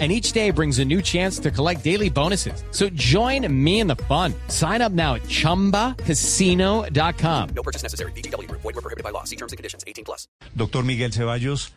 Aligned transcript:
And 0.00 0.10
each 0.10 0.32
day 0.32 0.50
brings 0.50 0.80
a 0.80 0.84
new 0.84 1.00
chance 1.00 1.38
to 1.38 1.52
collect 1.52 1.84
daily 1.84 2.10
bonuses. 2.10 2.64
So 2.72 2.88
join 2.96 3.46
me 3.48 3.78
in 3.78 3.86
the 3.86 3.94
fun. 3.94 4.34
Sign 4.48 4.82
up 4.82 4.90
now 4.90 5.14
at 5.14 5.22
chumbacasino.com. 5.28 7.48
No 7.54 7.62
purchase 7.62 7.84
necessary. 7.84 8.10
BGW. 8.16 8.50
Void 8.50 8.64
were 8.64 8.72
prohibited 8.72 9.04
by 9.04 9.10
law. 9.10 9.22
See 9.22 9.36
terms 9.36 9.52
and 9.52 9.56
conditions. 9.56 9.84
18 9.86 10.04
plus. 10.04 10.26
Doctor 10.56 10.82
Miguel 10.82 11.12
Ceballos, 11.12 11.72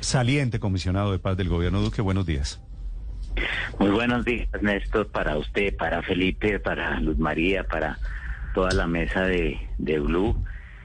saliente 0.00 0.58
comisionado 0.58 1.12
de 1.12 1.18
paz 1.18 1.36
del 1.36 1.50
gobierno 1.50 1.82
Duque, 1.82 2.00
buenos 2.00 2.24
días. 2.24 2.58
Muy 3.78 3.90
buenos 3.90 4.24
días, 4.24 4.48
Néstor, 4.62 5.08
para 5.08 5.36
usted, 5.36 5.76
para 5.76 6.02
Felipe, 6.02 6.58
para 6.58 6.98
Luz 7.00 7.18
María, 7.18 7.64
para 7.64 7.98
toda 8.54 8.72
la 8.72 8.86
mesa 8.86 9.22
de, 9.22 9.58
de 9.78 9.98
Blue, 10.00 10.34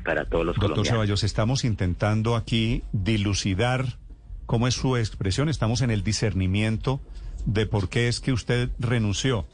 para 0.04 0.26
todos 0.26 0.46
los 0.46 0.56
Doctor 0.56 0.72
colombianos. 0.72 0.90
Ceballos, 0.90 1.24
estamos 1.24 1.64
intentando 1.64 2.36
aquí 2.36 2.84
dilucidar 2.92 3.98
cómo 4.46 4.68
es 4.68 4.74
su 4.74 4.98
expresión, 4.98 5.50
estamos 5.50 5.82
en 5.82 5.92
el 5.92 6.04
discernimiento 6.04 7.02
de 7.46 7.66
por 7.66 7.90
qué 7.90 8.08
es 8.08 8.20
que 8.20 8.34
usted 8.34 8.70
renunció. 8.80 9.46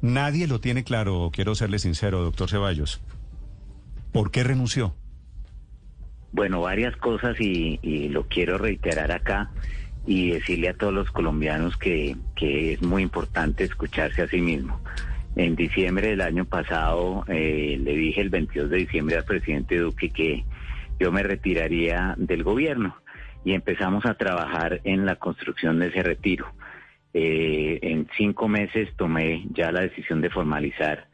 Nadie 0.00 0.46
lo 0.46 0.60
tiene 0.60 0.84
claro, 0.84 1.30
quiero 1.32 1.54
serle 1.54 1.78
sincero, 1.78 2.22
doctor 2.22 2.48
Ceballos. 2.48 3.00
¿Por 4.12 4.30
qué 4.30 4.44
renunció? 4.44 4.94
Bueno, 6.32 6.60
varias 6.60 6.96
cosas 6.96 7.40
y, 7.40 7.78
lo 8.10 8.28
quiero 8.28 8.58
reiterar 8.58 9.12
acá 9.12 9.50
y 10.06 10.30
decirle 10.30 10.68
a 10.68 10.74
todos 10.74 10.92
los 10.92 11.10
colombianos 11.10 11.76
que, 11.76 12.16
que 12.36 12.74
es 12.74 12.82
muy 12.82 13.02
importante 13.02 13.64
escucharse 13.64 14.22
a 14.22 14.28
sí 14.28 14.40
mismo. 14.40 14.80
En 15.36 15.56
diciembre 15.56 16.08
del 16.08 16.20
año 16.20 16.44
pasado 16.44 17.24
eh, 17.28 17.78
le 17.82 17.94
dije 17.94 18.20
el 18.20 18.30
22 18.30 18.70
de 18.70 18.76
diciembre 18.78 19.16
al 19.16 19.24
presidente 19.24 19.78
Duque 19.78 20.10
que 20.10 20.44
yo 20.98 21.12
me 21.12 21.22
retiraría 21.22 22.14
del 22.18 22.42
gobierno 22.42 22.96
y 23.44 23.52
empezamos 23.52 24.06
a 24.06 24.14
trabajar 24.14 24.80
en 24.84 25.06
la 25.06 25.16
construcción 25.16 25.78
de 25.78 25.88
ese 25.88 26.02
retiro. 26.02 26.46
Eh, 27.14 27.78
en 27.82 28.08
cinco 28.16 28.48
meses 28.48 28.88
tomé 28.96 29.46
ya 29.50 29.72
la 29.72 29.80
decisión 29.80 30.20
de 30.20 30.30
formalizar 30.30 31.08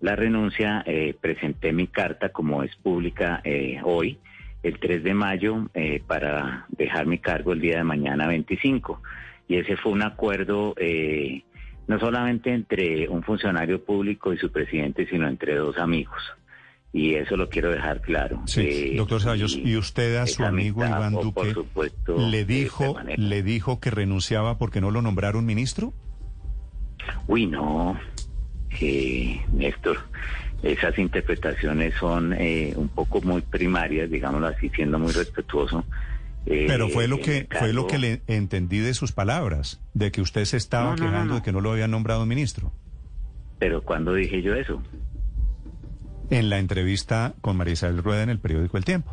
la 0.00 0.14
renuncia, 0.14 0.82
eh, 0.86 1.14
presenté 1.20 1.72
mi 1.72 1.86
carta 1.86 2.28
como 2.28 2.62
es 2.62 2.74
pública 2.76 3.40
eh, 3.44 3.80
hoy, 3.82 4.18
el 4.62 4.78
3 4.78 5.02
de 5.02 5.14
mayo, 5.14 5.68
eh, 5.74 6.02
para 6.06 6.66
dejar 6.68 7.06
mi 7.06 7.18
cargo 7.18 7.52
el 7.52 7.60
día 7.60 7.78
de 7.78 7.84
mañana 7.84 8.26
25. 8.26 9.00
Y 9.48 9.56
ese 9.56 9.76
fue 9.76 9.92
un 9.92 10.02
acuerdo 10.02 10.74
eh, 10.76 11.44
no 11.86 11.98
solamente 12.00 12.52
entre 12.52 13.08
un 13.08 13.22
funcionario 13.22 13.84
público 13.84 14.32
y 14.32 14.38
su 14.38 14.50
presidente, 14.50 15.06
sino 15.06 15.28
entre 15.28 15.54
dos 15.54 15.78
amigos. 15.78 16.20
Y 16.96 17.14
eso 17.14 17.36
lo 17.36 17.50
quiero 17.50 17.70
dejar 17.70 18.00
claro. 18.00 18.40
Sí, 18.46 18.60
Eh, 18.62 18.94
doctor 18.96 19.20
Ceballos, 19.20 19.54
¿y 19.54 19.76
usted 19.76 20.16
a 20.16 20.26
su 20.26 20.42
amigo 20.44 20.80
amistad, 20.82 20.98
Iván 20.98 21.12
Duque 21.12 21.52
supuesto, 21.52 22.16
le 22.30 22.46
dijo, 22.46 22.96
le 23.16 23.42
dijo 23.42 23.80
que 23.80 23.90
renunciaba 23.90 24.56
porque 24.56 24.80
no 24.80 24.90
lo 24.90 25.02
nombraron 25.02 25.44
ministro? 25.44 25.92
Uy, 27.26 27.46
no, 27.46 27.98
eh, 28.80 29.42
Néstor, 29.52 29.98
esas 30.62 30.98
interpretaciones 30.98 31.92
son 32.00 32.32
eh, 32.32 32.72
un 32.76 32.88
poco 32.88 33.20
muy 33.20 33.42
primarias, 33.42 34.10
digámoslo 34.10 34.46
así, 34.46 34.70
siendo 34.70 34.98
muy 34.98 35.12
respetuoso. 35.12 35.84
Eh, 36.46 36.64
Pero 36.66 36.88
fue 36.88 37.08
lo 37.08 37.16
en 37.16 37.22
que 37.22 37.48
fue 37.58 37.74
lo 37.74 37.86
que 37.86 37.98
le 37.98 38.22
entendí 38.26 38.78
de 38.78 38.94
sus 38.94 39.12
palabras, 39.12 39.82
de 39.92 40.10
que 40.12 40.22
usted 40.22 40.46
se 40.46 40.56
estaba 40.56 40.90
No, 40.90 40.96
no, 40.96 41.04
no, 41.04 41.10
quejando 41.10 41.28
no. 41.34 41.34
de 41.40 41.42
que 41.42 41.52
no 41.52 41.60
lo 41.60 41.72
habían 41.72 41.90
nombrado 41.90 42.24
ministro. 42.24 42.72
Pero 43.58 43.82
¿cuándo 43.82 44.14
dije 44.14 44.40
yo 44.42 44.54
eso? 44.54 44.82
En 46.30 46.50
la 46.50 46.58
entrevista 46.58 47.34
con 47.40 47.56
María 47.56 47.74
Isabel 47.74 48.02
Rueda 48.02 48.22
en 48.22 48.30
el 48.30 48.38
periódico 48.38 48.76
El 48.76 48.84
Tiempo. 48.84 49.12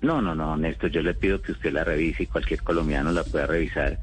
No, 0.00 0.20
no, 0.20 0.34
no, 0.34 0.56
Néstor, 0.56 0.90
yo 0.90 1.02
le 1.02 1.14
pido 1.14 1.40
que 1.40 1.52
usted 1.52 1.72
la 1.72 1.84
revise 1.84 2.24
y 2.24 2.26
cualquier 2.26 2.62
colombiano 2.62 3.12
la 3.12 3.24
pueda 3.24 3.46
revisar. 3.46 3.98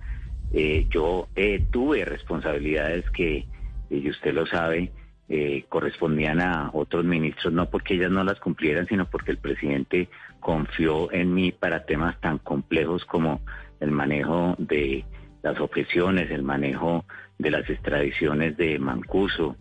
Eh, 0.53 0.87
yo 0.89 1.27
eh, 1.35 1.65
tuve 1.71 2.05
responsabilidades 2.05 3.09
que, 3.11 3.37
eh, 3.37 3.45
y 3.89 4.09
usted 4.09 4.33
lo 4.33 4.45
sabe, 4.45 4.91
eh, 5.29 5.63
correspondían 5.69 6.41
a 6.41 6.71
otros 6.73 7.05
ministros, 7.05 7.53
no 7.53 7.69
porque 7.69 7.93
ellas 7.93 8.11
no 8.11 8.23
las 8.23 8.39
cumplieran, 8.39 8.85
sino 8.87 9.05
porque 9.05 9.31
el 9.31 9.37
presidente 9.37 10.09
confió 10.41 11.11
en 11.13 11.33
mí 11.33 11.53
para 11.53 11.85
temas 11.85 12.19
tan 12.19 12.37
complejos 12.39 13.05
como 13.05 13.39
el 13.79 13.91
manejo 13.91 14.55
de 14.57 15.05
las 15.41 15.57
objeciones, 15.59 16.29
el 16.31 16.43
manejo 16.43 17.05
de 17.39 17.49
las 17.49 17.69
extradiciones 17.69 18.57
de 18.57 18.77
Mancuso, 18.77 19.55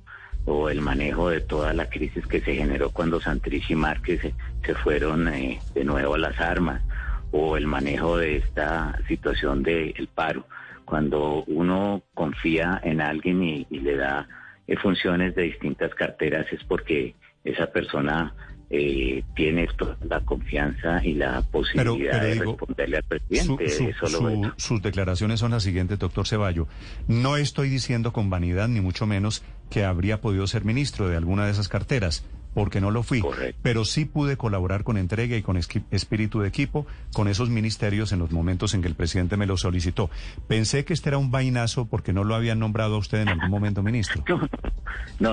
o 0.47 0.69
el 0.69 0.81
manejo 0.81 1.31
de 1.31 1.41
toda 1.41 1.73
la 1.73 1.89
crisis 1.89 2.27
que 2.27 2.41
se 2.41 2.55
generó 2.55 2.91
cuando 2.91 3.21
Santrich 3.21 3.71
y 3.71 3.75
Márquez 3.75 4.21
se, 4.21 4.34
se 4.65 4.75
fueron 4.75 5.28
eh, 5.28 5.61
de 5.75 5.84
nuevo 5.84 6.15
a 6.15 6.19
las 6.19 6.41
armas, 6.41 6.83
o 7.33 7.56
el 7.56 7.67
manejo 7.67 8.17
de 8.17 8.39
esta 8.39 8.99
situación 9.06 9.62
del 9.62 10.09
paro. 10.15 10.47
Cuando 10.84 11.45
uno 11.45 12.03
confía 12.15 12.81
en 12.83 13.01
alguien 13.01 13.43
y, 13.43 13.67
y 13.71 13.81
le 13.81 13.97
da 13.97 14.27
eh, 14.67 14.77
funciones 14.77 15.34
de 15.34 15.43
distintas 15.43 15.95
carteras 15.95 16.47
es 16.53 16.65
porque 16.65 17.15
esa 17.45 17.67
persona 17.67 18.34
eh, 18.71 19.25
tiene 19.35 19.67
toda 19.77 19.97
la 20.09 20.21
confianza 20.21 21.05
y 21.05 21.15
la 21.15 21.43
posibilidad 21.43 22.13
pero 22.13 22.25
de 22.25 22.33
digo, 22.35 22.45
responderle 22.53 22.97
al 22.99 23.03
presidente. 23.03 23.69
su- 23.69 23.85
Eso 23.89 24.53
sus 24.57 24.81
declaraciones 24.83 25.41
son 25.41 25.51
las 25.51 25.63
siguientes, 25.65 25.99
doctor 25.99 26.27
Ceballo. 26.27 26.69
No 27.09 27.37
estoy 27.37 27.69
diciendo 27.69 28.13
con 28.13 28.31
vanidad, 28.31 28.69
ni 28.69 28.81
mucho 28.81 29.07
menos, 29.07 29.43
que 29.71 29.85
habría 29.85 30.21
podido 30.21 30.47
ser 30.47 30.65
ministro 30.65 31.09
de 31.09 31.17
alguna 31.17 31.45
de 31.47 31.51
esas 31.53 31.69
carteras, 31.69 32.25
porque 32.55 32.81
no 32.81 32.91
lo 32.91 33.03
fui. 33.05 33.21
Correcto. 33.21 33.61
Pero 33.63 33.85
sí 33.85 34.05
pude 34.05 34.37
colaborar 34.37 34.83
con 34.85 34.97
entrega 34.97 35.37
y 35.37 35.43
con 35.43 35.57
espíritu 35.57 36.41
de 36.41 36.49
equipo 36.49 36.85
con 37.13 37.29
esos 37.29 37.49
ministerios 37.51 38.11
en 38.13 38.19
los 38.19 38.33
momentos 38.33 38.75
en 38.75 38.83
que 38.83 38.89
el 38.89 38.95
presidente 38.97 39.37
me 39.37 39.47
lo 39.47 39.57
solicitó. 39.57 40.11
Pensé 40.49 40.85
que 40.85 40.93
este 40.93 41.11
era 41.11 41.19
un 41.19 41.31
vainazo 41.31 41.87
porque 41.87 42.13
no 42.13 42.25
lo 42.25 42.35
habían 42.35 42.59
nombrado 42.59 42.97
a 42.97 42.99
usted 42.99 43.21
en 43.21 43.29
algún 43.29 43.51
momento 43.51 43.83
ministro. 43.83 44.25
No, 44.29 44.41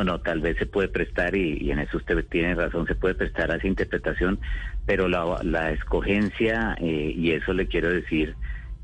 no, 0.03 0.19
tal 0.19 0.41
vez 0.41 0.57
se 0.57 0.65
puede 0.65 0.87
prestar, 0.87 1.35
y, 1.35 1.57
y 1.61 1.71
en 1.71 1.79
eso 1.79 1.97
usted 1.97 2.25
tiene 2.29 2.55
razón, 2.55 2.87
se 2.87 2.95
puede 2.95 3.15
prestar 3.15 3.51
a 3.51 3.55
esa 3.55 3.67
interpretación, 3.67 4.39
pero 4.85 5.07
la, 5.07 5.39
la 5.43 5.71
escogencia, 5.71 6.75
eh, 6.79 7.13
y 7.15 7.31
eso 7.31 7.53
le 7.53 7.67
quiero 7.67 7.89
decir 7.89 8.35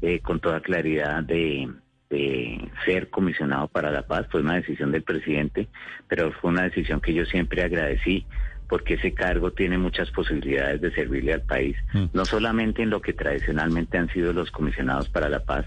eh, 0.01 0.19
con 0.19 0.39
toda 0.39 0.59
claridad, 0.61 1.23
de, 1.23 1.69
de 2.09 2.69
ser 2.85 3.09
comisionado 3.09 3.67
para 3.69 3.89
la 3.89 4.03
paz 4.03 4.27
fue 4.29 4.41
una 4.41 4.55
decisión 4.55 4.91
del 4.91 5.03
presidente, 5.03 5.67
pero 6.07 6.31
fue 6.33 6.51
una 6.51 6.63
decisión 6.63 6.99
que 7.01 7.13
yo 7.13 7.25
siempre 7.25 7.63
agradecí 7.63 8.25
porque 8.67 8.95
ese 8.95 9.13
cargo 9.13 9.51
tiene 9.51 9.77
muchas 9.77 10.09
posibilidades 10.11 10.81
de 10.81 10.91
servirle 10.91 11.33
al 11.33 11.41
país, 11.41 11.75
Mm. 11.93 12.05
no 12.13 12.25
solamente 12.25 12.81
en 12.81 12.89
lo 12.89 13.01
que 13.01 13.13
tradicionalmente 13.13 13.97
han 13.97 14.09
sido 14.09 14.33
los 14.33 14.51
comisionados 14.51 15.09
para 15.09 15.29
la 15.29 15.41
paz, 15.41 15.65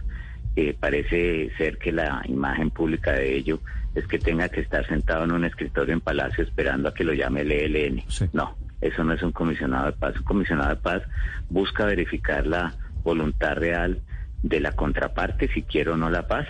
eh, 0.56 0.74
parece 0.78 1.50
ser 1.58 1.76
que 1.76 1.92
la 1.92 2.22
imagen 2.26 2.70
pública 2.70 3.12
de 3.12 3.36
ello 3.36 3.60
es 3.94 4.06
que 4.06 4.18
tenga 4.18 4.48
que 4.48 4.60
estar 4.60 4.86
sentado 4.86 5.24
en 5.24 5.32
un 5.32 5.44
escritorio 5.44 5.92
en 5.92 6.00
Palacio 6.00 6.44
esperando 6.44 6.88
a 6.88 6.94
que 6.94 7.04
lo 7.04 7.12
llame 7.12 7.42
el 7.42 7.52
ELN. 7.52 8.02
Sí. 8.08 8.26
No, 8.32 8.56
eso 8.80 9.04
no 9.04 9.12
es 9.12 9.22
un 9.22 9.32
comisionado 9.32 9.86
de 9.86 9.92
paz. 9.92 10.16
Un 10.16 10.24
comisionado 10.24 10.70
de 10.70 10.80
paz 10.80 11.02
busca 11.50 11.84
verificar 11.84 12.46
la 12.46 12.74
voluntad 13.04 13.56
real 13.56 14.00
de 14.42 14.60
la 14.60 14.72
contraparte, 14.72 15.48
si 15.48 15.62
quiere 15.62 15.90
o 15.90 15.96
no 15.96 16.10
la 16.10 16.26
paz, 16.26 16.46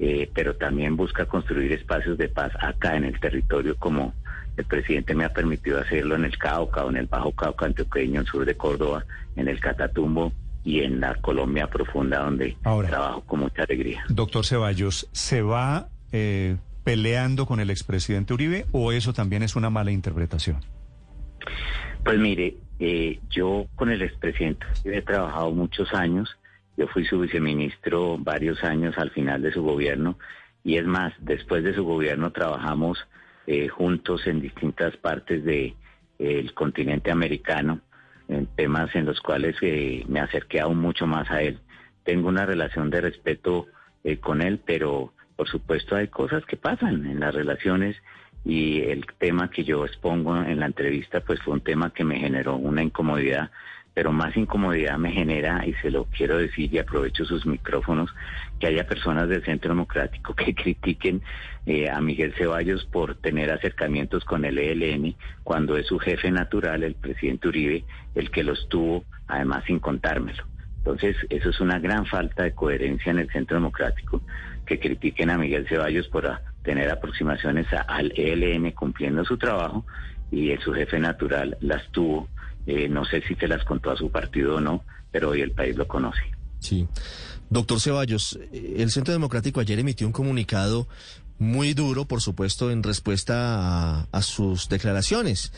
eh, 0.00 0.28
pero 0.34 0.56
también 0.56 0.96
busca 0.96 1.26
construir 1.26 1.72
espacios 1.72 2.18
de 2.18 2.28
paz 2.28 2.52
acá 2.60 2.96
en 2.96 3.04
el 3.04 3.18
territorio 3.20 3.76
como 3.76 4.14
el 4.56 4.64
presidente 4.64 5.14
me 5.14 5.24
ha 5.24 5.32
permitido 5.32 5.80
hacerlo 5.80 6.14
en 6.14 6.24
el 6.24 6.38
Cauca 6.38 6.84
o 6.84 6.90
en 6.90 6.96
el 6.96 7.06
Bajo 7.06 7.32
Cauca 7.32 7.66
antioqueño, 7.66 8.20
en 8.20 8.26
sur 8.26 8.44
de 8.44 8.56
Córdoba, 8.56 9.04
en 9.36 9.48
el 9.48 9.60
Catatumbo 9.60 10.32
y 10.64 10.80
en 10.80 11.00
la 11.00 11.14
Colombia 11.16 11.68
profunda 11.68 12.20
donde 12.20 12.56
Ahora. 12.64 12.88
trabajo 12.88 13.20
con 13.22 13.40
mucha 13.40 13.62
alegría. 13.62 14.04
Doctor 14.08 14.46
Ceballos, 14.46 15.08
¿se 15.12 15.42
va 15.42 15.88
eh, 16.10 16.56
peleando 16.82 17.46
con 17.46 17.60
el 17.60 17.70
expresidente 17.70 18.32
Uribe 18.32 18.66
o 18.72 18.90
eso 18.90 19.12
también 19.12 19.42
es 19.42 19.56
una 19.56 19.70
mala 19.70 19.92
interpretación? 19.92 20.60
Pues 22.02 22.18
mire, 22.18 22.56
eh, 22.80 23.20
yo 23.30 23.66
con 23.76 23.90
el 23.90 24.02
expresidente 24.02 24.66
he 24.84 25.02
trabajado 25.02 25.50
muchos 25.52 25.92
años, 25.92 26.36
yo 26.76 26.88
fui 26.88 27.04
su 27.04 27.20
viceministro 27.20 28.16
varios 28.18 28.64
años 28.64 28.96
al 28.96 29.10
final 29.10 29.42
de 29.42 29.52
su 29.52 29.62
gobierno 29.62 30.18
y 30.64 30.76
es 30.78 30.86
más, 30.86 31.12
después 31.20 31.62
de 31.62 31.74
su 31.74 31.84
gobierno 31.84 32.32
trabajamos 32.32 32.98
eh, 33.46 33.68
juntos 33.68 34.26
en 34.26 34.40
distintas 34.40 34.96
partes 34.96 35.44
del 35.44 35.74
continente 36.54 37.10
americano, 37.10 37.80
en 38.28 38.46
temas 38.46 38.94
en 38.94 39.06
los 39.06 39.20
cuales 39.20 39.56
eh, 39.62 40.04
me 40.08 40.20
acerqué 40.20 40.60
aún 40.60 40.78
mucho 40.78 41.06
más 41.06 41.30
a 41.30 41.42
él. 41.42 41.58
Tengo 42.04 42.28
una 42.28 42.46
relación 42.46 42.90
de 42.90 43.00
respeto 43.00 43.66
eh, 44.02 44.18
con 44.18 44.42
él, 44.42 44.60
pero 44.64 45.12
por 45.36 45.48
supuesto 45.48 45.96
hay 45.96 46.08
cosas 46.08 46.44
que 46.46 46.56
pasan 46.56 47.06
en 47.06 47.20
las 47.20 47.34
relaciones 47.34 47.96
y 48.44 48.82
el 48.82 49.06
tema 49.18 49.50
que 49.50 49.64
yo 49.64 49.84
expongo 49.84 50.36
en 50.36 50.60
la 50.60 50.66
entrevista 50.66 51.20
pues 51.20 51.40
fue 51.40 51.54
un 51.54 51.60
tema 51.60 51.92
que 51.92 52.04
me 52.04 52.18
generó 52.18 52.56
una 52.56 52.82
incomodidad 52.82 53.50
pero 53.94 54.12
más 54.12 54.36
incomodidad 54.36 54.98
me 54.98 55.12
genera, 55.12 55.64
y 55.64 55.72
se 55.74 55.90
lo 55.90 56.06
quiero 56.06 56.36
decir 56.36 56.74
y 56.74 56.78
aprovecho 56.78 57.24
sus 57.24 57.46
micrófonos, 57.46 58.10
que 58.58 58.66
haya 58.66 58.86
personas 58.86 59.28
del 59.28 59.44
Centro 59.44 59.70
Democrático 59.70 60.34
que 60.34 60.54
critiquen 60.54 61.22
eh, 61.64 61.88
a 61.88 62.00
Miguel 62.00 62.34
Ceballos 62.36 62.84
por 62.86 63.14
tener 63.14 63.50
acercamientos 63.52 64.24
con 64.24 64.44
el 64.44 64.58
ELN, 64.58 65.14
cuando 65.44 65.76
es 65.76 65.86
su 65.86 65.98
jefe 66.00 66.30
natural, 66.32 66.82
el 66.82 66.96
presidente 66.96 67.48
Uribe, 67.48 67.84
el 68.16 68.30
que 68.30 68.42
los 68.42 68.68
tuvo, 68.68 69.04
además 69.28 69.62
sin 69.66 69.78
contármelo. 69.78 70.42
Entonces, 70.78 71.16
eso 71.30 71.48
es 71.48 71.60
una 71.60 71.78
gran 71.78 72.04
falta 72.04 72.42
de 72.42 72.52
coherencia 72.52 73.10
en 73.10 73.20
el 73.20 73.30
Centro 73.30 73.56
Democrático, 73.56 74.22
que 74.66 74.78
critiquen 74.80 75.30
a 75.30 75.38
Miguel 75.38 75.66
Ceballos 75.68 76.08
por 76.08 76.26
a- 76.26 76.42
tener 76.62 76.90
aproximaciones 76.90 77.72
a- 77.72 77.82
al 77.82 78.12
ELN 78.16 78.72
cumpliendo 78.72 79.24
su 79.24 79.38
trabajo 79.38 79.86
y 80.30 80.54
su 80.58 80.72
jefe 80.74 80.98
natural 80.98 81.56
las 81.60 81.88
tuvo. 81.92 82.28
Eh, 82.66 82.88
no 82.88 83.04
sé 83.04 83.22
si 83.22 83.34
se 83.34 83.48
las 83.48 83.64
contó 83.64 83.90
a 83.90 83.96
su 83.96 84.10
partido 84.10 84.56
o 84.56 84.60
no, 84.60 84.84
pero 85.10 85.30
hoy 85.30 85.42
el 85.42 85.50
país 85.50 85.76
lo 85.76 85.86
conoce. 85.86 86.22
Sí. 86.60 86.86
Doctor 87.50 87.80
Ceballos, 87.80 88.38
el 88.52 88.90
Centro 88.90 89.12
Democrático 89.12 89.60
ayer 89.60 89.78
emitió 89.78 90.06
un 90.06 90.12
comunicado 90.12 90.88
muy 91.38 91.74
duro, 91.74 92.06
por 92.06 92.22
supuesto, 92.22 92.70
en 92.70 92.82
respuesta 92.82 94.00
a, 94.00 94.08
a 94.10 94.22
sus 94.22 94.68
declaraciones. 94.68 95.52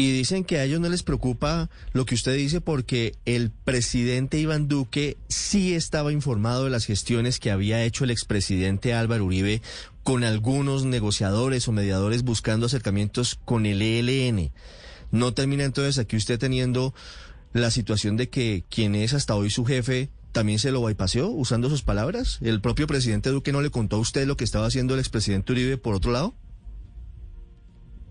Y 0.00 0.12
dicen 0.12 0.44
que 0.44 0.58
a 0.58 0.64
ellos 0.64 0.80
no 0.80 0.88
les 0.88 1.02
preocupa 1.02 1.68
lo 1.92 2.06
que 2.06 2.14
usted 2.14 2.36
dice 2.36 2.60
porque 2.60 3.16
el 3.24 3.50
presidente 3.50 4.38
Iván 4.38 4.68
Duque 4.68 5.16
sí 5.26 5.74
estaba 5.74 6.12
informado 6.12 6.64
de 6.64 6.70
las 6.70 6.86
gestiones 6.86 7.40
que 7.40 7.50
había 7.50 7.82
hecho 7.82 8.04
el 8.04 8.12
expresidente 8.12 8.94
Álvaro 8.94 9.24
Uribe 9.24 9.60
con 10.04 10.22
algunos 10.22 10.84
negociadores 10.84 11.66
o 11.66 11.72
mediadores 11.72 12.22
buscando 12.22 12.66
acercamientos 12.66 13.40
con 13.44 13.66
el 13.66 13.82
ELN. 13.82 14.52
¿No 15.10 15.32
termina 15.32 15.64
entonces 15.64 15.98
aquí 15.98 16.16
usted 16.16 16.38
teniendo 16.38 16.94
la 17.52 17.70
situación 17.70 18.16
de 18.16 18.28
que 18.28 18.64
quien 18.68 18.94
es 18.94 19.14
hasta 19.14 19.34
hoy 19.34 19.50
su 19.50 19.64
jefe 19.64 20.10
también 20.32 20.58
se 20.58 20.70
lo 20.70 20.84
bypaseó 20.84 21.28
usando 21.28 21.68
sus 21.68 21.82
palabras? 21.82 22.38
¿El 22.42 22.60
propio 22.60 22.86
presidente 22.86 23.30
Duque 23.30 23.52
no 23.52 23.62
le 23.62 23.70
contó 23.70 23.96
a 23.96 24.00
usted 24.00 24.26
lo 24.26 24.36
que 24.36 24.44
estaba 24.44 24.66
haciendo 24.66 24.94
el 24.94 25.00
expresidente 25.00 25.52
Uribe 25.52 25.78
por 25.78 25.94
otro 25.94 26.12
lado? 26.12 26.34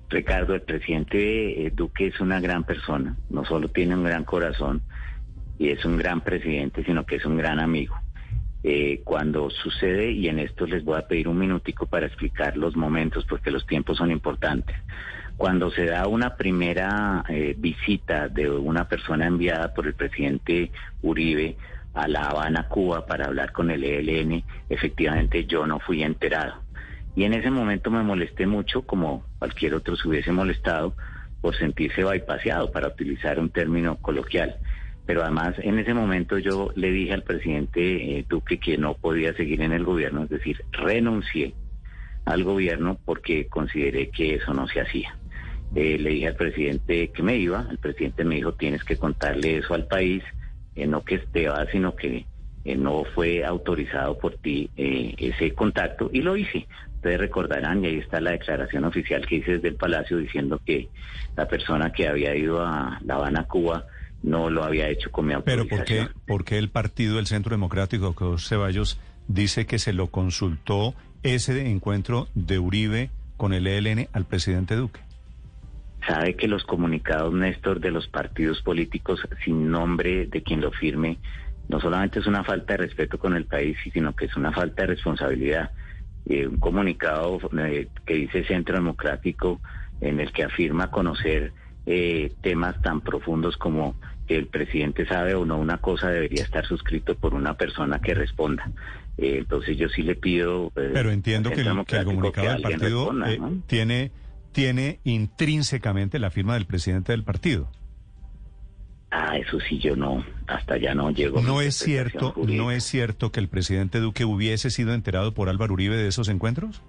Ricardo, 0.10 0.56
el 0.56 0.62
presidente 0.62 1.66
eh, 1.66 1.72
Duque 1.74 2.08
es 2.08 2.20
una 2.20 2.40
gran 2.40 2.64
persona, 2.64 3.18
no 3.30 3.44
solo 3.46 3.70
tiene 3.70 3.96
un 3.96 4.04
gran 4.04 4.24
corazón 4.24 4.82
y 5.60 5.70
es 5.70 5.84
un 5.86 5.98
gran 5.98 6.22
presidente, 6.22 6.84
sino 6.86 7.06
que 7.06 7.18
es 7.18 7.26
un 7.26 7.38
gran 7.38 7.60
amigo. 7.60 7.96
Eh, 8.64 9.02
cuando 9.04 9.50
sucede, 9.50 10.12
y 10.12 10.28
en 10.28 10.40
esto 10.40 10.66
les 10.66 10.84
voy 10.84 10.98
a 10.98 11.08
pedir 11.08 11.28
un 11.28 11.38
minutico 11.38 11.86
para 11.86 12.08
explicar 12.08 12.58
los 12.58 12.76
momentos, 12.76 13.26
porque 13.26 13.52
los 13.52 13.66
tiempos 13.66 13.98
son 13.98 14.12
importantes. 14.12 14.76
Cuando 15.38 15.70
se 15.70 15.86
da 15.86 16.08
una 16.08 16.36
primera 16.36 17.24
eh, 17.30 17.56
visita 17.56 18.28
de 18.28 18.50
una 18.50 18.88
persona 18.88 19.28
enviada 19.28 19.74
por 19.74 19.86
el 19.86 19.94
presidente 19.94 20.72
Uribe 21.04 21.56
a 21.94 22.08
La 22.08 22.24
Habana, 22.30 22.68
Cuba, 22.68 23.06
para 23.06 23.26
hablar 23.26 23.52
con 23.52 23.70
el 23.70 23.84
ELN, 23.84 24.44
efectivamente 24.68 25.46
yo 25.46 25.68
no 25.68 25.80
fui 25.80 26.02
enterado. 26.02 26.56
Y 27.16 27.24
en 27.24 27.34
ese 27.34 27.52
momento 27.52 27.92
me 27.92 28.04
molesté 28.04 28.46
mucho, 28.48 28.82
como 28.84 29.26
cualquier 29.40 29.76
otro 29.76 29.96
se 29.96 30.08
hubiese 30.08 30.32
molestado, 30.32 30.96
por 31.42 31.56
sentirse 31.56 32.04
bypaseado, 32.04 32.72
para 32.72 32.88
utilizar 32.88 33.40
un 33.40 33.50
término 33.50 33.98
coloquial. 33.98 34.56
Pero 35.06 35.24
además, 35.24 35.56
en 35.60 35.80
ese 35.80 35.94
momento 35.94 36.38
yo 36.38 36.72
le 36.76 36.92
dije 36.92 37.14
al 37.14 37.24
presidente 37.24 38.20
eh, 38.20 38.26
Duque 38.28 38.60
que 38.60 38.78
no 38.78 38.96
podía 38.96 39.34
seguir 39.34 39.62
en 39.62 39.72
el 39.72 39.84
gobierno, 39.84 40.24
es 40.24 40.30
decir, 40.30 40.64
renuncié 40.72 41.54
al 42.26 42.44
gobierno 42.44 42.98
porque 43.06 43.48
consideré 43.48 44.10
que 44.10 44.36
eso 44.36 44.54
no 44.54 44.68
se 44.68 44.82
hacía. 44.82 45.16
Eh, 45.76 45.98
le 46.00 46.12
dije 46.12 46.28
al 46.28 46.36
presidente 46.36 47.10
que 47.10 47.24
me 47.24 47.36
iba, 47.36 47.68
el 47.70 47.78
presidente 47.78 48.24
me 48.24 48.36
dijo, 48.36 48.54
tienes 48.54 48.84
que 48.84 48.98
contarle 48.98 49.58
eso 49.58 49.74
al 49.74 49.86
país, 49.86 50.24
eh, 50.76 50.88
no 50.88 51.04
que 51.04 51.18
te 51.18 51.48
vas, 51.48 51.68
sino 51.72 51.96
que 51.96 52.26
eh, 52.68 52.76
no 52.76 53.06
fue 53.16 53.46
autorizado 53.46 54.18
por 54.18 54.36
ti 54.36 54.70
eh, 54.76 55.16
ese 55.18 55.54
contacto, 55.54 56.10
y 56.12 56.22
lo 56.22 56.36
hice. 56.36 56.68
Ustedes 56.96 57.18
recordarán, 57.18 57.84
y 57.84 57.88
ahí 57.88 57.98
está 58.00 58.20
la 58.20 58.32
declaración 58.32 58.84
oficial 58.84 59.26
que 59.26 59.36
hice 59.38 59.54
desde 59.54 59.70
el 59.70 59.76
Palacio 59.76 60.18
diciendo 60.18 60.60
que 60.66 60.90
la 61.38 61.48
persona 61.48 61.94
que 61.94 62.10
había 62.10 62.36
ido 62.36 62.62
a 62.62 63.00
La 63.06 63.16
Habana, 63.16 63.46
Cuba, 63.46 63.86
no 64.22 64.50
lo 64.50 64.66
había 64.66 64.90
hecho 64.90 65.10
con 65.12 65.28
mi 65.28 65.34
Pero 65.46 65.62
autorización. 65.62 66.08
¿por 66.08 66.14
qué, 66.14 66.20
por 66.28 66.44
qué 66.44 66.58
el 66.58 66.70
partido 66.70 67.16
del 67.16 67.28
Centro 67.28 67.52
Democrático, 67.52 68.04
doctor 68.06 68.42
Ceballos, 68.42 69.00
dice 69.30 69.66
que 69.66 69.80
se 69.80 69.94
lo 69.94 70.08
consultó 70.08 70.94
ese 71.24 71.70
encuentro 71.70 72.28
de 72.36 72.60
Uribe 72.60 73.12
con 73.38 73.54
el 73.54 73.68
ELN 73.68 74.10
al 74.12 74.26
presidente 74.26 74.76
Duque? 74.76 75.07
Sabe 76.08 76.36
que 76.36 76.48
los 76.48 76.64
comunicados, 76.64 77.34
Néstor, 77.34 77.80
de 77.80 77.92
los 77.92 78.08
partidos 78.08 78.62
políticos 78.62 79.20
sin 79.44 79.70
nombre 79.70 80.26
de 80.28 80.42
quien 80.42 80.62
lo 80.62 80.72
firme, 80.72 81.18
no 81.68 81.82
solamente 81.82 82.20
es 82.20 82.28
una 82.28 82.44
falta 82.44 82.74
de 82.74 82.78
respeto 82.78 83.18
con 83.20 83.36
el 83.36 83.46
país, 83.46 83.78
sino 83.92 84.16
que 84.16 84.26
es 84.26 84.36
una 84.38 84.52
falta 84.54 84.84
de 84.84 84.88
responsabilidad. 84.88 85.72
Eh, 86.30 86.48
un 86.48 86.58
comunicado 86.58 87.40
eh, 87.60 87.88
que 88.06 88.14
dice 88.14 88.46
Centro 88.46 88.76
Democrático 88.76 89.60
en 90.02 90.20
el 90.20 90.32
que 90.32 90.44
afirma 90.44 90.92
conocer 90.92 91.52
eh, 91.86 92.34
temas 92.42 92.82
tan 92.82 93.02
profundos 93.02 93.58
como 93.58 93.96
que 94.28 94.36
el 94.38 94.48
presidente 94.48 95.06
sabe 95.08 95.36
o 95.36 95.46
no 95.46 95.58
una 95.58 95.78
cosa 95.78 96.10
debería 96.10 96.44
estar 96.44 96.66
suscrito 96.66 97.16
por 97.16 97.34
una 97.34 97.56
persona 97.56 98.00
que 98.00 98.14
responda. 98.14 98.70
Eh, 99.18 99.38
entonces 99.40 99.78
yo 99.78 99.88
sí 99.90 100.04
le 100.04 100.16
pido... 100.16 100.72
eh, 100.76 100.92
Pero 100.94 101.12
entiendo 101.12 101.50
que 101.50 101.62
el, 101.62 101.86
que 101.86 101.98
el 101.98 102.06
comunicado 102.06 102.50
del 102.50 102.62
partido 102.62 103.06
responda, 103.06 103.36
¿no? 103.38 103.62
tiene, 103.68 104.12
tiene 104.52 105.00
intrínsecamente 105.04 106.20
la 106.20 106.30
firma 106.32 106.54
del 106.56 106.66
presidente 106.66 107.12
del 107.12 107.24
partido. 107.24 107.70
Ah, 109.10 109.38
eso 109.38 109.58
sí, 109.70 109.80
yo 109.80 109.96
no, 109.96 110.24
hasta 110.48 110.74
allá 110.74 110.94
no 110.94 111.12
llego. 111.12 111.42
¿No 111.42 111.62
es 111.62 111.76
cierto, 111.78 112.32
jurídica. 112.34 112.62
no 112.64 112.72
es 112.72 112.84
cierto 112.84 113.32
que 113.32 113.40
el 113.40 113.48
presidente 113.48 114.00
Duque 114.00 114.26
hubiese 114.26 114.70
sido 114.70 114.94
enterado 114.94 115.34
por 115.34 115.48
Álvaro 115.48 115.74
Uribe 115.74 115.96
de 115.96 116.08
esos 116.10 116.28
encuentros? 116.28 116.82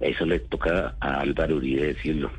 Eso 0.00 0.26
le 0.26 0.38
toca 0.40 0.96
a 1.00 1.20
Álvaro 1.20 1.56
Uribe 1.56 1.86
decirlo. 1.94 2.30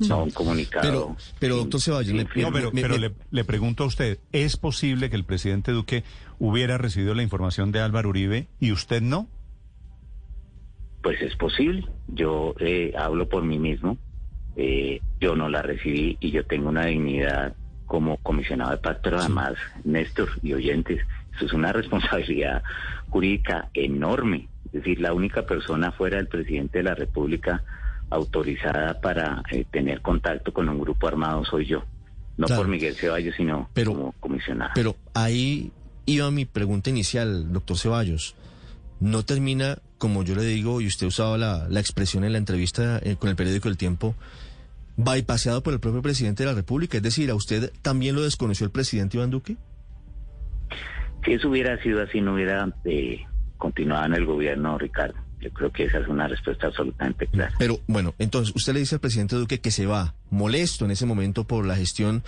No 0.00 0.24
un 0.24 0.30
comunicado. 0.30 1.16
Pero, 1.38 1.56
doctor 1.56 1.80
Ceballos. 1.80 2.12
No, 2.14 2.52
pero, 2.52 2.70
me- 2.72 2.82
pero 2.82 2.94
me- 2.94 3.00
le, 3.00 3.14
le 3.30 3.44
pregunto 3.44 3.84
a 3.84 3.86
usted, 3.86 4.18
¿es 4.32 4.56
posible 4.56 5.08
que 5.08 5.16
el 5.16 5.24
presidente 5.24 5.70
Duque 5.72 6.02
hubiera 6.38 6.76
recibido 6.76 7.14
la 7.14 7.22
información 7.22 7.72
de 7.72 7.80
Álvaro 7.80 8.08
Uribe 8.10 8.48
y 8.60 8.72
usted 8.72 9.00
no? 9.00 9.28
Pues 11.06 11.22
es 11.22 11.36
posible. 11.36 11.86
Yo 12.08 12.56
eh, 12.58 12.92
hablo 12.98 13.28
por 13.28 13.44
mí 13.44 13.60
mismo. 13.60 13.96
Eh, 14.56 15.00
yo 15.20 15.36
no 15.36 15.48
la 15.48 15.62
recibí 15.62 16.16
y 16.18 16.32
yo 16.32 16.44
tengo 16.44 16.68
una 16.68 16.86
dignidad 16.86 17.54
como 17.86 18.16
comisionado 18.16 18.72
de 18.72 18.78
paz, 18.78 18.96
pero 19.04 19.20
además, 19.20 19.52
Néstor 19.84 20.30
y 20.42 20.52
oyentes, 20.54 21.00
eso 21.36 21.46
es 21.46 21.52
una 21.52 21.72
responsabilidad 21.80 22.64
jurídica 23.08 23.68
enorme. 23.72 24.48
Es 24.64 24.72
decir, 24.72 25.00
la 25.00 25.12
única 25.12 25.46
persona 25.46 25.92
fuera 25.92 26.16
del 26.16 26.26
presidente 26.26 26.78
de 26.78 26.82
la 26.82 26.96
República 26.96 27.62
autorizada 28.10 29.00
para 29.00 29.44
eh, 29.52 29.64
tener 29.70 30.00
contacto 30.02 30.52
con 30.52 30.68
un 30.68 30.80
grupo 30.80 31.06
armado 31.06 31.44
soy 31.44 31.66
yo. 31.66 31.84
No 32.36 32.46
Claro. 32.48 32.62
por 32.62 32.68
Miguel 32.68 32.96
Ceballos, 32.96 33.36
sino 33.36 33.70
Pero- 33.74 33.92
como 33.92 34.12
comisionado. 34.18 34.72
Pero 34.74 34.96
ahí 35.14 35.70
iba 36.04 36.28
mi 36.32 36.46
pregunta 36.46 36.90
inicial, 36.90 37.52
doctor 37.52 37.78
Ceballos. 37.78 38.34
No 38.98 39.24
termina, 39.24 39.78
como 39.98 40.22
yo 40.22 40.34
le 40.34 40.44
digo, 40.44 40.80
y 40.80 40.86
usted 40.86 41.06
usaba 41.06 41.38
la, 41.38 41.66
la 41.68 41.80
expresión 41.80 42.24
en 42.24 42.32
la 42.32 42.38
entrevista 42.38 43.00
eh, 43.02 43.16
con 43.16 43.30
el 43.30 43.36
periódico 43.36 43.68
El 43.68 43.76
Tiempo, 43.76 44.14
bypaseado 44.96 45.62
por 45.62 45.72
el 45.72 45.80
propio 45.80 46.02
presidente 46.02 46.42
de 46.42 46.50
la 46.50 46.54
República. 46.54 46.96
Es 46.96 47.02
decir, 47.02 47.30
¿a 47.30 47.34
usted 47.34 47.72
también 47.82 48.14
lo 48.14 48.22
desconoció 48.22 48.64
el 48.64 48.72
presidente 48.72 49.16
Iván 49.16 49.30
Duque? 49.30 49.56
Si 51.24 51.32
eso 51.32 51.48
hubiera 51.48 51.80
sido 51.82 52.02
así, 52.02 52.20
no 52.20 52.34
hubiera 52.34 52.68
eh, 52.84 53.24
continuado 53.56 54.06
en 54.06 54.14
el 54.14 54.24
gobierno, 54.26 54.78
Ricardo. 54.78 55.25
Yo 55.40 55.50
creo 55.52 55.70
que 55.70 55.84
esa 55.84 55.98
es 55.98 56.08
una 56.08 56.26
respuesta 56.28 56.66
absolutamente 56.68 57.26
clara. 57.26 57.54
Pero 57.58 57.78
bueno, 57.86 58.14
entonces 58.18 58.54
usted 58.56 58.72
le 58.72 58.80
dice 58.80 58.94
al 58.96 59.00
presidente 59.00 59.36
Duque 59.36 59.60
que 59.60 59.70
se 59.70 59.86
va, 59.86 60.14
molesto 60.30 60.84
en 60.86 60.90
ese 60.90 61.04
momento 61.06 61.44
por 61.44 61.66
la 61.66 61.76
gestión. 61.76 62.24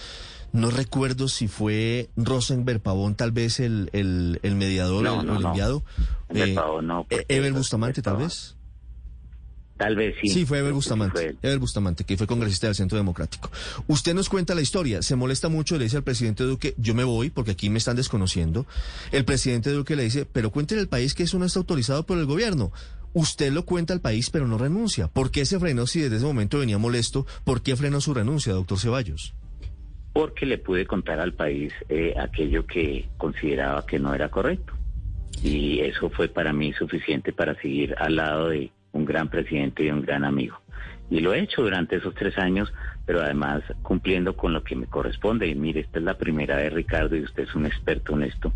No 0.52 0.70
recuerdo 0.70 1.28
si 1.28 1.46
fue 1.48 2.08
Rosenberg 2.16 2.80
Pavón, 2.80 3.14
tal 3.14 3.32
vez 3.32 3.60
el, 3.60 3.90
el, 3.92 4.40
el 4.42 4.54
mediador 4.56 5.02
No, 5.04 5.18
o 5.18 5.20
el, 5.20 5.26
no, 5.26 5.36
el 5.36 5.42
no. 5.42 5.48
enviado. 5.48 5.82
Eh, 6.30 6.54
Pavón 6.54 6.86
no, 6.86 7.06
eh, 7.10 7.24
Eber 7.28 7.50
eso- 7.50 7.58
Bustamante, 7.58 8.02
tal 8.02 8.16
vez. 8.18 8.54
Tal 9.76 9.94
vez 9.94 10.16
sí. 10.20 10.28
Sí, 10.28 10.44
fue 10.44 10.60
sí 10.64 10.72
Bustamante. 10.72 11.12
fue 11.12 11.26
él. 11.28 11.38
Eber 11.40 11.58
Bustamante, 11.60 12.02
que 12.02 12.16
fue 12.16 12.26
congresista 12.26 12.66
del 12.66 12.74
Centro 12.74 12.98
Democrático. 12.98 13.48
Usted 13.86 14.12
nos 14.12 14.28
cuenta 14.28 14.54
la 14.56 14.60
historia, 14.60 15.02
se 15.02 15.14
molesta 15.14 15.48
mucho, 15.48 15.78
le 15.78 15.84
dice 15.84 15.96
al 15.98 16.02
presidente 16.02 16.42
Duque, 16.42 16.74
yo 16.78 16.94
me 16.96 17.04
voy 17.04 17.30
porque 17.30 17.52
aquí 17.52 17.70
me 17.70 17.78
están 17.78 17.94
desconociendo. 17.94 18.66
El 19.12 19.24
presidente 19.24 19.70
Duque 19.70 19.94
le 19.94 20.02
dice, 20.02 20.26
pero 20.26 20.50
cuéntele 20.50 20.80
al 20.80 20.88
país 20.88 21.14
que 21.14 21.22
eso 21.22 21.38
no 21.38 21.44
está 21.44 21.60
autorizado 21.60 22.04
por 22.04 22.18
el 22.18 22.26
gobierno. 22.26 22.72
Usted 23.18 23.50
lo 23.50 23.64
cuenta 23.64 23.92
al 23.92 24.00
país, 24.00 24.30
pero 24.30 24.46
no 24.46 24.58
renuncia. 24.58 25.08
¿Por 25.08 25.32
qué 25.32 25.44
se 25.44 25.58
frenó 25.58 25.88
si 25.88 26.00
desde 26.00 26.18
ese 26.18 26.24
momento 26.24 26.60
venía 26.60 26.78
molesto? 26.78 27.26
¿Por 27.42 27.64
qué 27.64 27.74
frenó 27.74 28.00
su 28.00 28.14
renuncia, 28.14 28.52
doctor 28.52 28.78
Ceballos? 28.78 29.34
Porque 30.12 30.46
le 30.46 30.56
pude 30.56 30.86
contar 30.86 31.18
al 31.18 31.32
país 31.32 31.72
eh, 31.88 32.14
aquello 32.16 32.64
que 32.64 33.08
consideraba 33.16 33.84
que 33.84 33.98
no 33.98 34.14
era 34.14 34.28
correcto. 34.28 34.72
Y 35.42 35.80
eso 35.80 36.10
fue 36.10 36.28
para 36.28 36.52
mí 36.52 36.72
suficiente 36.74 37.32
para 37.32 37.60
seguir 37.60 37.96
al 37.98 38.14
lado 38.14 38.50
de 38.50 38.70
un 38.92 39.04
gran 39.04 39.28
presidente 39.28 39.82
y 39.82 39.90
un 39.90 40.02
gran 40.02 40.22
amigo. 40.22 40.60
Y 41.10 41.18
lo 41.18 41.34
he 41.34 41.40
hecho 41.40 41.62
durante 41.62 41.96
esos 41.96 42.14
tres 42.14 42.38
años, 42.38 42.72
pero 43.04 43.20
además 43.20 43.64
cumpliendo 43.82 44.36
con 44.36 44.52
lo 44.52 44.62
que 44.62 44.76
me 44.76 44.86
corresponde. 44.86 45.48
Y 45.48 45.56
mire, 45.56 45.80
esta 45.80 45.98
es 45.98 46.04
la 46.04 46.16
primera 46.16 46.54
vez, 46.54 46.72
Ricardo, 46.72 47.16
y 47.16 47.24
usted 47.24 47.42
es 47.42 47.54
un 47.56 47.66
experto 47.66 48.14
en 48.14 48.22
esto, 48.22 48.52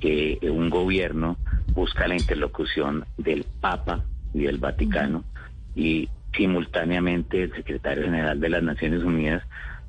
que 0.00 0.38
un 0.42 0.70
gobierno 0.70 1.36
busca 1.72 2.08
la 2.08 2.16
interlocución 2.16 3.04
del 3.16 3.44
Papa 3.60 4.04
y 4.34 4.44
del 4.44 4.58
Vaticano 4.58 5.24
y 5.74 6.08
simultáneamente 6.36 7.42
el 7.42 7.54
secretario 7.54 8.04
general 8.04 8.40
de 8.40 8.48
las 8.48 8.62
Naciones 8.62 9.02
Unidas 9.02 9.42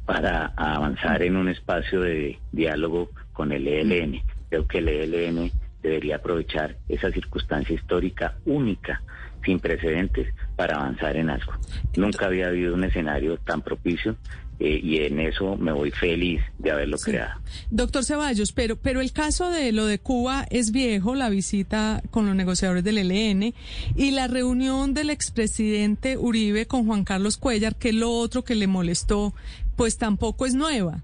para 0.05 0.47
avanzar 0.55 1.21
en 1.21 1.35
un 1.35 1.49
espacio 1.49 2.01
de 2.01 2.39
diálogo 2.51 3.09
con 3.33 3.51
el 3.51 3.67
ELN. 3.67 4.21
Creo 4.49 4.67
que 4.67 4.79
el 4.79 4.89
ELN 4.89 5.51
debería 5.81 6.17
aprovechar 6.17 6.75
esa 6.87 7.11
circunstancia 7.11 7.75
histórica 7.75 8.35
única, 8.45 9.01
sin 9.45 9.59
precedentes, 9.59 10.33
para 10.55 10.77
avanzar 10.77 11.15
en 11.15 11.29
algo. 11.29 11.53
Nunca 11.95 12.25
había 12.25 12.47
habido 12.47 12.73
un 12.73 12.83
escenario 12.83 13.37
tan 13.37 13.61
propicio 13.61 14.15
eh, 14.59 14.79
y 14.83 14.97
en 14.97 15.19
eso 15.19 15.55
me 15.55 15.71
voy 15.71 15.89
feliz 15.91 16.41
de 16.57 16.71
haberlo 16.71 16.97
Sí. 16.97 17.11
creado. 17.11 17.39
Doctor 17.71 18.03
Ceballos, 18.03 18.51
pero, 18.51 18.75
pero 18.75 18.99
el 19.01 19.11
caso 19.13 19.49
de 19.49 19.71
lo 19.71 19.85
de 19.85 19.99
Cuba 19.99 20.45
es 20.49 20.71
viejo, 20.71 21.15
la 21.15 21.29
visita 21.29 22.01
con 22.11 22.25
los 22.25 22.35
negociadores 22.35 22.83
del 22.83 22.97
ELN 22.97 23.53
y 23.95 24.11
la 24.11 24.27
reunión 24.27 24.93
del 24.93 25.09
expresidente 25.09 26.17
Uribe 26.17 26.65
con 26.65 26.85
Juan 26.85 27.03
Carlos 27.05 27.37
Cuellar, 27.37 27.75
que 27.75 27.89
es 27.89 27.95
lo 27.95 28.11
otro 28.11 28.43
que 28.43 28.55
le 28.55 28.67
molestó, 28.67 29.33
pues 29.75 29.97
tampoco 29.97 30.45
es 30.45 30.55
nueva. 30.55 31.03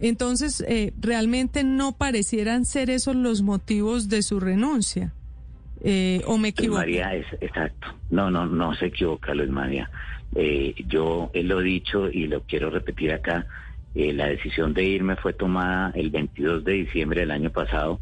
Entonces, 0.00 0.64
eh, 0.68 0.92
realmente 1.00 1.64
no 1.64 1.92
parecieran 1.96 2.64
ser 2.64 2.88
esos 2.88 3.16
los 3.16 3.42
motivos 3.42 4.08
de 4.08 4.22
su 4.22 4.38
renuncia. 4.40 5.12
Eh, 5.82 6.22
¿O 6.26 6.38
me 6.38 6.48
Luis 6.48 6.52
equivoco? 6.58 6.78
María 6.80 7.14
es 7.14 7.26
exacto. 7.40 7.88
No, 8.10 8.30
no, 8.30 8.46
no 8.46 8.74
se 8.76 8.86
equivoca, 8.86 9.34
Luis 9.34 9.50
María. 9.50 9.90
Eh, 10.34 10.74
yo 10.88 11.30
eh, 11.34 11.42
lo 11.42 11.60
he 11.60 11.64
dicho 11.64 12.08
y 12.10 12.26
lo 12.26 12.42
quiero 12.42 12.70
repetir 12.70 13.12
acá. 13.12 13.46
eh, 13.94 14.12
la 14.12 14.26
decisión 14.26 14.74
de 14.74 14.84
irme 14.84 15.16
fue 15.16 15.32
tomada 15.32 15.90
el 15.94 16.10
22 16.10 16.62
de 16.64 16.72
diciembre 16.74 17.20
del 17.22 17.30
año 17.30 17.50
pasado 17.50 18.00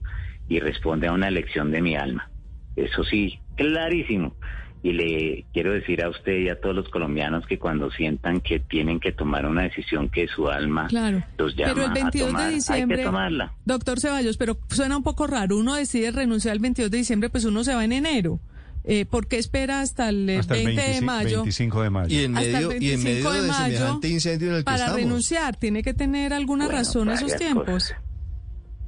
y 0.49 0.59
responde 0.61 1.07
a 1.07 1.13
una 1.13 1.29
elección 1.29 1.71
de 1.71 1.81
mi 1.81 1.97
alma. 1.97 2.29
Eso 2.75 3.05
sí, 3.05 3.39
clarísimo. 3.57 4.35
Y 4.83 4.93
le 4.93 5.47
quiero 5.53 5.73
decir 5.73 6.03
a 6.05 6.09
usted 6.11 6.39
y 6.39 6.49
a 6.49 6.61
todos 6.61 6.77
los 6.77 6.89
colombianos 6.91 7.45
que 7.47 7.59
cuando 7.59 7.91
sientan 7.91 8.41
que 8.41 8.61
tienen 8.61 9.01
que 9.01 9.11
tomar 9.11 9.45
una 9.47 9.63
decisión 9.63 10.09
que 10.11 10.29
su 10.29 10.49
alma 10.49 10.87
Claro. 10.89 11.25
los 11.39 11.57
llama 11.57 11.73
Pero 11.75 11.87
el 11.87 11.93
22 11.93 12.29
a 12.29 12.31
tomar, 12.33 12.49
de 12.49 12.55
diciembre, 12.55 12.97
hay 12.99 13.03
que 13.03 13.07
tomarla. 13.07 13.53
doctor 13.65 13.99
Ceballos, 13.99 14.37
pero 14.37 14.59
suena 14.69 14.97
un 14.97 15.03
poco 15.03 15.27
raro. 15.27 15.57
Uno 15.57 15.75
decide 15.75 16.11
renunciar 16.13 16.55
el 16.55 16.61
22 16.61 16.91
de 16.91 16.99
diciembre, 16.99 17.31
pues 17.31 17.45
uno 17.47 17.65
se 17.65 17.75
va 17.75 17.85
en 17.85 17.93
enero. 17.93 18.39
Eh, 18.89 19.05
¿Por 19.05 19.27
qué 19.27 19.39
espera 19.39 19.81
hasta 19.81 20.09
el, 20.09 20.29
eh, 20.31 20.39
Hasta 20.39 20.57
el 20.57 20.65
20 20.65 20.81
de 20.81 20.87
25, 21.01 21.07
mayo 21.07 21.37
25 21.43 21.83
de 21.83 21.91
mayo. 21.91 22.15
Y 22.21 22.25
en 22.25 22.37
Hasta 22.37 22.59
el 22.61 22.67
medio, 22.69 22.83
y 22.83 22.91
en 22.93 23.03
25 23.05 23.05
medio 23.31 23.33
de 23.33 23.43
de, 23.43 23.49
mayo 23.49 23.77
semejante 23.79 24.09
incendio 24.09 24.49
en 24.49 24.55
el 24.55 24.61
que 24.61 24.65
para 24.65 24.77
estamos. 24.77 25.01
renunciar? 25.01 25.57
Tiene 25.57 25.83
que 25.83 25.93
tener 25.95 26.33
alguna 26.33 26.67
Bueno, 26.67 26.79
razón 26.79 27.11
esos 27.11 27.35
tiempos. 27.37 27.65
cosas. 27.67 27.97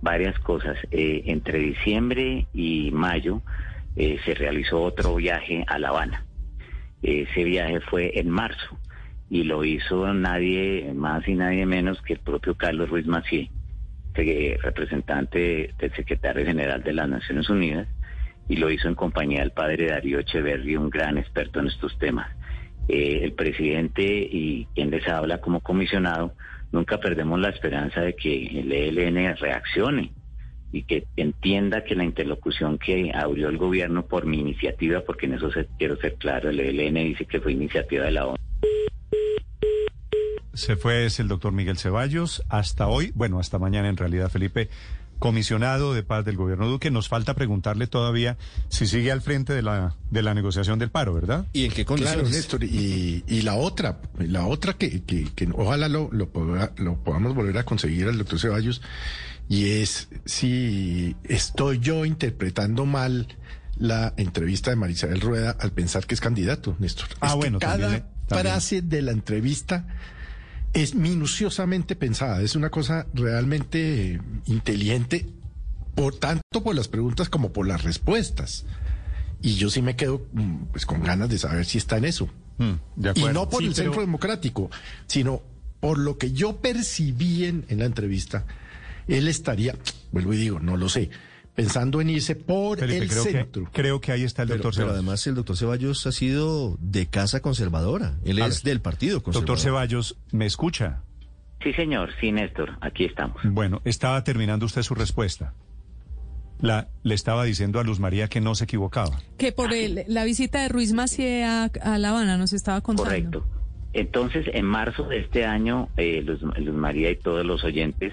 varias 0.01 0.39
cosas. 0.39 0.77
Eh, 0.93 1.23
entre 1.27 1.59
diciembre 1.59 2.47
y 2.55 2.91
mayo 2.93 3.43
eh, 3.97 4.19
se 4.25 4.35
realizó 4.35 4.81
otro 4.83 5.17
viaje 5.17 5.65
a 5.67 5.79
La 5.81 5.89
Habana. 5.89 6.25
Ese 7.03 7.43
viaje 7.45 7.81
fue 7.81 8.19
en 8.21 8.31
marzo 8.31 8.79
y 9.29 9.43
lo 9.43 9.65
hizo 9.65 10.13
nadie 10.15 10.93
más 10.95 11.27
y 11.27 11.35
nadie 11.35 11.67
menos 11.67 12.01
que 12.03 12.13
el 12.15 12.21
propio 12.21 12.57
Carlos 12.57 12.89
Ruiz 12.89 13.07
Macié, 13.07 13.51
representante 14.63 15.75
del 15.79 15.95
secretario 15.95 16.45
general 16.45 16.83
de 16.83 16.93
las 16.93 17.09
Naciones 17.09 17.49
Unidas, 17.51 17.89
y 18.49 18.57
lo 18.57 18.71
hizo 18.71 18.89
en 18.89 18.95
compañía 18.95 19.41
del 19.41 19.51
padre 19.53 19.89
Darío 19.89 20.19
Echeverri, 20.21 20.77
un 20.77 20.91
gran 20.91 21.19
experto 21.19 21.61
en 21.61 21.67
estos 21.69 21.99
temas. 21.99 22.29
Eh, 22.89 23.21
el 23.23 23.33
presidente 23.35 24.03
y 24.05 24.67
quien 24.75 24.91
les 24.91 25.07
habla 25.09 25.39
como 25.43 25.61
comisionado, 25.61 26.33
nunca 26.73 26.99
perdemos 26.99 27.39
la 27.39 27.51
esperanza 27.51 28.01
de 28.01 28.15
que 28.17 28.47
el 28.61 28.73
ELN 28.73 29.37
reaccione 29.37 30.13
y 30.73 30.83
que 30.85 31.05
entienda 31.17 31.85
que 31.85 31.95
la 31.95 32.05
interlocución 32.05 32.79
que 32.79 33.11
abrió 33.15 33.49
el 33.49 33.57
gobierno 33.59 34.07
por 34.07 34.27
mi 34.27 34.39
iniciativa, 34.41 35.01
porque 35.01 35.27
en 35.27 35.35
eso 35.35 35.51
se- 35.51 35.67
quiero 35.79 35.97
ser 35.97 36.15
claro, 36.17 36.51
el 36.51 36.61
ELN 36.61 36.95
dice 37.05 37.25
que 37.27 37.41
fue 37.41 37.53
iniciativa 37.53 38.05
de 38.05 38.11
la 38.13 38.27
ONU. 38.27 38.37
Se 40.55 40.77
fue 40.77 41.05
es 41.07 41.21
el 41.21 41.29
doctor 41.29 41.53
Miguel 41.53 41.79
Ceballos 41.79 42.43
hasta 42.49 42.89
hoy, 42.89 43.13
bueno, 43.15 43.39
hasta 43.39 43.59
mañana 43.59 43.89
en 43.89 43.97
realidad, 43.97 44.29
Felipe, 44.29 44.69
comisionado 45.19 45.95
de 45.95 46.03
paz 46.03 46.25
del 46.25 46.37
gobierno 46.37 46.69
Duque. 46.69 46.91
Nos 46.91 47.09
falta 47.09 47.35
preguntarle 47.35 47.87
todavía 47.87 48.37
si 48.69 48.87
sigue 48.87 49.11
al 49.13 49.21
frente 49.21 49.53
de 49.53 49.63
la, 49.63 49.97
de 50.11 50.23
la 50.23 50.35
negociación 50.35 50.79
del 50.79 50.91
paro, 50.91 51.15
¿verdad? 51.15 51.47
¿Y 51.53 51.65
en 51.65 51.71
qué 51.73 51.85
Claro, 51.85 52.03
condiciones? 52.03 52.31
Néstor, 52.31 52.65
y, 52.65 53.25
y 53.27 53.43
la 53.43 53.55
otra, 53.57 54.01
la 54.19 54.47
otra 54.47 54.75
que, 54.75 55.03
que, 55.03 55.25
que 55.35 55.49
ojalá 55.55 55.89
lo, 55.89 56.09
lo, 56.13 56.31
poda- 56.33 56.73
lo 56.77 57.03
podamos 57.03 57.35
volver 57.35 57.59
a 57.59 57.65
conseguir 57.65 58.07
al 58.09 58.19
doctor 58.19 58.39
Ceballos, 58.39 58.81
y 59.49 59.71
es 59.81 60.09
si 60.25 61.17
estoy 61.25 61.79
yo 61.79 62.05
interpretando 62.05 62.85
mal 62.87 63.29
la 63.77 64.13
entrevista 64.17 64.71
de 64.71 64.77
Marisabel 64.77 65.21
Rueda 65.21 65.57
al 65.59 65.73
pensar 65.73 66.07
que 66.07 66.15
es 66.15 66.21
candidato, 66.21 66.77
Néstor. 66.79 67.07
Ah, 67.21 67.27
Es 67.29 67.33
que 67.33 67.39
bueno, 67.39 67.59
cada 67.59 67.79
también, 67.79 68.03
eh, 68.03 68.05
también. 68.27 68.47
frase 68.53 68.83
de 68.83 69.03
la 69.03 69.13
entrevista 69.13 69.87
es 70.73 70.95
minuciosamente 70.95 71.97
pensada, 71.97 72.43
es 72.43 72.55
una 72.57 72.71
cosa 72.71 73.07
realmente 73.15 74.13
eh, 74.15 74.21
inteligente, 74.47 75.27
por 75.95 76.15
tanto 76.17 76.63
por 76.63 76.75
las 76.77 76.89
preguntas 76.89 77.29
como 77.29 77.53
por 77.53 77.67
las 77.67 77.83
respuestas. 77.83 78.65
Y 79.41 79.55
yo 79.55 79.71
sí 79.71 79.83
me 79.83 79.97
quedo 79.97 80.27
mm, 80.33 80.65
pues 80.73 80.85
con 80.87 81.03
ganas 81.03 81.29
de 81.29 81.39
saber 81.39 81.65
si 81.65 81.79
está 81.79 81.97
en 81.99 82.05
eso. 82.05 82.29
Mm, 82.59 82.73
de 82.97 83.13
Y 83.17 83.25
no 83.33 83.49
por 83.49 83.61
Sí, 83.61 83.67
el 83.69 83.73
pero- 83.75 83.85
Centro 83.85 84.01
Democrático, 84.03 84.71
sino 85.07 85.43
por 85.81 85.99
lo 85.99 86.19
que 86.19 86.33
yo 86.33 86.57
percibí 86.57 87.45
en, 87.45 87.65
en 87.69 87.79
la 87.79 87.85
entrevista, 87.87 88.45
él 89.07 89.29
estaría, 89.29 89.77
vuelvo 90.13 90.35
y 90.35 90.39
digo, 90.39 90.59
no 90.61 90.77
lo 90.77 90.89
sé, 90.89 91.09
pensando 91.65 92.01
en 92.01 92.09
irse 92.11 92.37
por 92.37 92.79
Felipe, 92.79 92.99
el 93.05 93.09
creo, 93.11 93.23
centro. 93.25 93.65
que, 93.65 93.71
creo 93.73 94.01
que 94.01 94.13
ahí 94.13 94.23
está 94.23 94.43
el 94.43 94.49
Pero, 94.49 94.59
doctor 94.59 94.73
pero 94.75 94.87
Ceballos. 94.87 94.99
además 95.03 95.27
el 95.27 95.35
doctor 95.35 95.57
Ceballos 95.57 96.07
ha 96.07 96.13
sido 96.13 96.77
de 96.81 97.07
casa 97.07 97.41
conservadora. 97.41 98.15
Él 98.25 98.41
A 98.41 98.47
es 98.47 98.63
ver. 98.63 98.73
del 98.75 98.81
partido 98.81 99.23
conservador. 99.23 99.49
Doctor 99.49 99.63
Ceballos, 99.65 100.17
¿me 100.33 100.47
escucha? 100.47 101.03
Sí, 101.63 101.73
señor, 101.73 102.11
sí, 102.21 102.31
Néstor, 102.31 102.79
aquí 102.81 103.05
estamos. 103.05 103.43
Bueno, 103.43 103.81
estaba 103.85 104.23
terminando 104.23 104.65
usted 104.67 104.83
su 104.83 104.95
respuesta. 104.95 105.53
La, 106.61 106.89
le 107.03 107.15
estaba 107.15 107.45
diciendo 107.45 107.81
a 107.81 107.85
Luz 107.85 108.01
María 108.01 108.29
que 108.29 108.41
no 108.41 108.55
se 108.55 108.65
equivocaba. 108.65 109.21
Que 109.37 109.53
por 109.53 109.73
el- 109.73 110.05
la 110.09 110.25
visita 110.25 110.63
de 110.63 110.69
Ruiz 110.69 110.93
Macié 110.93 111.45
a, 111.45 111.65
a 111.83 111.99
La 111.99 112.11
Habana 112.11 112.37
nos 112.39 112.53
estaba 112.53 112.81
contando. 112.81 113.09
Correcto. 113.11 113.45
Entonces, 113.93 114.47
en 114.53 114.65
marzo 114.67 115.05
de 115.05 115.19
este 115.21 115.45
año, 115.45 115.89
eh, 115.97 116.23
Luz, 116.23 116.41
Luz 116.43 116.75
María 116.75 117.11
y 117.11 117.17
todos 117.17 117.45
los 117.45 117.65
oyentes, 117.65 118.13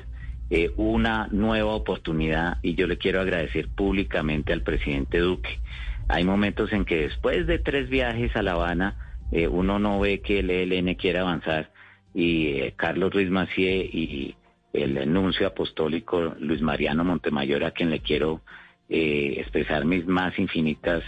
eh, 0.50 0.72
una 0.78 1.28
nueva 1.32 1.74
oportunidad 1.74 2.58
y 2.62 2.76
yo 2.76 2.88
le 2.88 2.98
quiero 2.98 3.22
agradecer 3.22 3.68
públicamente 3.70 4.54
al 4.54 4.62
presidente 4.62 5.20
Duque. 5.20 5.60
Hay 6.08 6.24
momentos 6.24 6.72
en 6.72 6.86
que 6.86 7.02
después 7.02 7.48
de 7.48 7.60
tres 7.60 7.90
viajes 7.90 8.36
a 8.36 8.44
La 8.44 8.54
Habana, 8.54 8.96
eh, 9.32 9.48
uno 9.48 9.80
no 9.80 10.00
ve 10.00 10.22
que 10.22 10.40
el 10.40 10.50
ELN 10.52 10.96
quiere 10.96 11.20
avanzar 11.20 11.72
y 12.14 12.60
eh, 12.60 12.74
Carlos 12.76 13.12
Ruiz 13.12 13.30
Macié 13.30 13.78
y 13.78 14.36
el 14.74 14.98
enuncio 14.98 15.48
apostólico 15.48 16.36
Luis 16.40 16.62
Mariano 16.62 17.04
Montemayor, 17.04 17.64
a 17.64 17.72
quien 17.72 17.90
le 17.90 18.02
quiero 18.02 18.42
eh, 18.88 19.36
expresar 19.38 19.86
mis 19.86 20.06
más 20.06 20.38
infinitas 20.38 21.04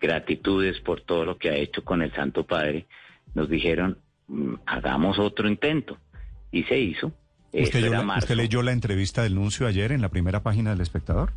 gratitudes 0.00 0.80
por 0.80 1.02
todo 1.02 1.26
lo 1.26 1.36
que 1.36 1.50
ha 1.50 1.54
hecho 1.54 1.84
con 1.84 2.00
el 2.00 2.10
Santo 2.14 2.46
Padre, 2.46 2.86
nos 3.34 3.50
dijeron, 3.50 3.98
mm, 4.28 4.54
hagamos 4.64 5.18
otro 5.18 5.48
intento. 5.48 5.98
Y 6.50 6.62
se 6.64 6.78
hizo. 6.78 7.12
¿Usted, 7.52 7.68
Eso 7.68 7.78
yo 7.80 7.86
era 7.86 7.98
la- 7.98 8.02
marzo. 8.04 8.24
¿Usted 8.24 8.36
leyó 8.36 8.62
la 8.62 8.72
entrevista 8.72 9.22
del 9.22 9.34
Nuncio 9.34 9.66
ayer 9.66 9.92
en 9.92 10.00
la 10.00 10.08
primera 10.08 10.42
página 10.42 10.70
del 10.70 10.80
espectador? 10.80 11.32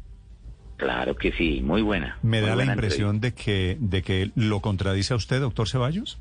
Claro 0.78 1.16
que 1.16 1.32
sí, 1.32 1.62
muy 1.64 1.82
buena. 1.82 2.18
Me 2.24 2.42
muy 2.42 2.50
da 2.50 2.56
la 2.56 2.66
impresión 2.66 3.20
de 3.22 3.34
que, 3.34 3.78
de 3.80 4.02
que 4.02 4.32
lo 4.36 4.60
contradice 4.60 5.14
a 5.14 5.18
usted, 5.18 5.40
doctor 5.40 5.68
Ceballos. 5.70 6.20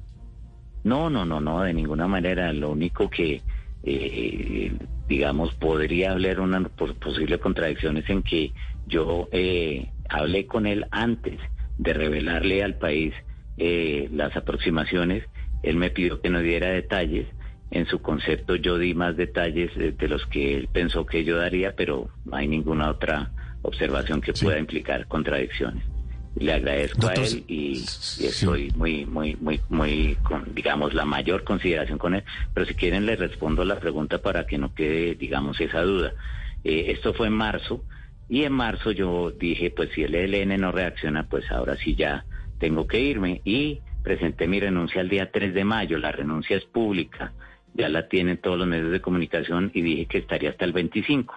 No, 0.84 1.10
no, 1.10 1.24
no, 1.24 1.40
no, 1.40 1.62
de 1.62 1.72
ninguna 1.74 2.06
manera. 2.08 2.52
Lo 2.52 2.70
único 2.70 3.08
que, 3.10 3.42
eh, 3.84 4.72
digamos, 5.08 5.54
podría 5.54 6.12
hablar 6.12 6.40
una 6.40 6.60
posible 6.68 7.38
contradicción 7.38 7.96
es 7.96 8.08
en 8.08 8.22
que 8.22 8.52
yo 8.86 9.28
eh, 9.32 9.90
hablé 10.08 10.46
con 10.46 10.66
él 10.66 10.86
antes 10.90 11.38
de 11.78 11.92
revelarle 11.92 12.62
al 12.62 12.74
país 12.76 13.14
eh, 13.58 14.08
las 14.12 14.36
aproximaciones. 14.36 15.24
Él 15.62 15.76
me 15.76 15.90
pidió 15.90 16.20
que 16.20 16.30
no 16.30 16.40
diera 16.40 16.68
detalles. 16.70 17.26
En 17.72 17.86
su 17.86 18.00
concepto 18.00 18.54
yo 18.56 18.78
di 18.78 18.94
más 18.94 19.16
detalles 19.16 19.70
eh, 19.76 19.92
de 19.98 20.08
los 20.08 20.24
que 20.26 20.56
él 20.56 20.68
pensó 20.72 21.04
que 21.06 21.24
yo 21.24 21.36
daría, 21.38 21.74
pero 21.74 22.08
no 22.24 22.36
hay 22.36 22.46
ninguna 22.46 22.90
otra 22.90 23.30
observación 23.62 24.20
que 24.20 24.34
Sí. 24.34 24.44
pueda 24.44 24.58
implicar 24.58 25.06
contradicciones. 25.08 25.82
Le 26.36 26.52
agradezco 26.52 27.00
Doctor, 27.02 27.24
a 27.24 27.26
él 27.26 27.44
y, 27.48 27.54
y 27.72 27.76
sí. 27.76 28.26
estoy 28.26 28.70
muy, 28.76 29.04
muy, 29.06 29.36
muy, 29.40 29.60
muy, 29.68 30.16
con, 30.22 30.54
digamos, 30.54 30.94
la 30.94 31.04
mayor 31.04 31.44
consideración 31.44 31.98
con 31.98 32.14
él. 32.14 32.24
Pero 32.54 32.66
si 32.66 32.74
quieren 32.74 33.04
le 33.06 33.16
respondo 33.16 33.64
la 33.64 33.78
pregunta 33.80 34.18
para 34.18 34.46
que 34.46 34.56
no 34.58 34.74
quede, 34.74 35.14
digamos, 35.14 35.60
esa 35.60 35.82
duda. 35.82 36.12
Eh, 36.64 36.86
esto 36.88 37.12
fue 37.14 37.26
en 37.26 37.34
marzo 37.34 37.84
y 38.28 38.44
en 38.44 38.52
marzo 38.52 38.92
yo 38.92 39.30
dije, 39.30 39.70
pues 39.70 39.90
si 39.94 40.02
el 40.04 40.14
ELN 40.14 40.60
no 40.60 40.72
reacciona, 40.72 41.26
pues 41.28 41.50
ahora 41.50 41.76
sí 41.76 41.94
ya 41.96 42.24
tengo 42.58 42.86
que 42.86 43.00
irme 43.00 43.40
y 43.44 43.80
presenté 44.02 44.46
mi 44.46 44.58
renuncia 44.60 45.00
el 45.00 45.08
día 45.08 45.30
3 45.30 45.52
de 45.54 45.64
mayo, 45.64 45.98
la 45.98 46.12
renuncia 46.12 46.56
es 46.56 46.64
pública, 46.64 47.32
ya 47.74 47.88
la 47.88 48.08
tienen 48.08 48.38
todos 48.38 48.58
los 48.58 48.66
medios 48.66 48.90
de 48.90 49.00
comunicación 49.00 49.70
y 49.74 49.82
dije 49.82 50.06
que 50.06 50.18
estaría 50.18 50.50
hasta 50.50 50.64
el 50.64 50.72
25. 50.72 51.34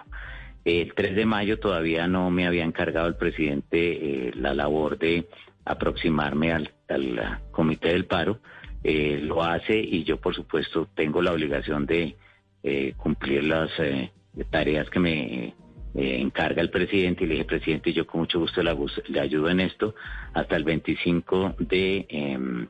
El 0.64 0.94
3 0.94 1.14
de 1.14 1.26
mayo 1.26 1.58
todavía 1.58 2.08
no 2.08 2.30
me 2.30 2.46
había 2.46 2.64
encargado 2.64 3.06
el 3.06 3.16
presidente 3.16 4.28
eh, 4.28 4.32
la 4.34 4.52
labor 4.52 4.98
de 4.98 5.26
aproximarme 5.64 6.52
al, 6.52 6.70
al 6.88 7.40
comité 7.52 7.88
del 7.88 8.06
paro. 8.06 8.40
Eh, 8.82 9.20
lo 9.22 9.42
hace 9.42 9.78
y 9.78 10.04
yo, 10.04 10.18
por 10.18 10.34
supuesto, 10.34 10.88
tengo 10.94 11.22
la 11.22 11.32
obligación 11.32 11.86
de 11.86 12.16
eh, 12.62 12.94
cumplir 12.96 13.44
las 13.44 13.70
eh, 13.78 14.10
tareas 14.50 14.90
que 14.90 14.98
me 14.98 15.44
eh, 15.46 15.52
encarga 15.94 16.60
el 16.60 16.70
presidente. 16.70 17.22
Y 17.22 17.28
le 17.28 17.34
dije, 17.34 17.44
presidente, 17.44 17.92
yo 17.92 18.06
con 18.06 18.22
mucho 18.22 18.40
gusto 18.40 18.62
le, 18.62 18.74
le 19.08 19.20
ayudo 19.20 19.48
en 19.48 19.60
esto 19.60 19.94
hasta 20.34 20.56
el 20.56 20.64
25 20.64 21.54
de 21.60 22.06
em, 22.08 22.66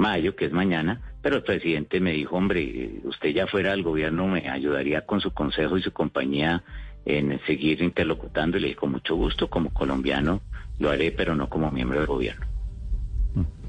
mayo, 0.00 0.34
que 0.34 0.46
es 0.46 0.52
mañana. 0.52 1.00
Pero 1.22 1.36
el 1.36 1.42
presidente 1.42 2.00
me 2.00 2.12
dijo, 2.12 2.36
hombre, 2.36 3.00
usted 3.04 3.28
ya 3.28 3.46
fuera 3.46 3.70
del 3.70 3.82
gobierno, 3.82 4.26
me 4.26 4.48
ayudaría 4.48 5.06
con 5.06 5.20
su 5.20 5.32
consejo 5.32 5.76
y 5.78 5.82
su 5.82 5.92
compañía 5.92 6.64
en 7.04 7.40
seguir 7.46 7.82
interlocutando. 7.82 8.56
Y 8.56 8.60
le 8.60 8.66
dije, 8.68 8.80
con 8.80 8.92
mucho 8.92 9.14
gusto, 9.14 9.48
como 9.48 9.72
colombiano, 9.72 10.40
lo 10.78 10.90
haré, 10.90 11.12
pero 11.12 11.36
no 11.36 11.48
como 11.48 11.70
miembro 11.70 11.98
del 11.98 12.08
gobierno. 12.08 12.46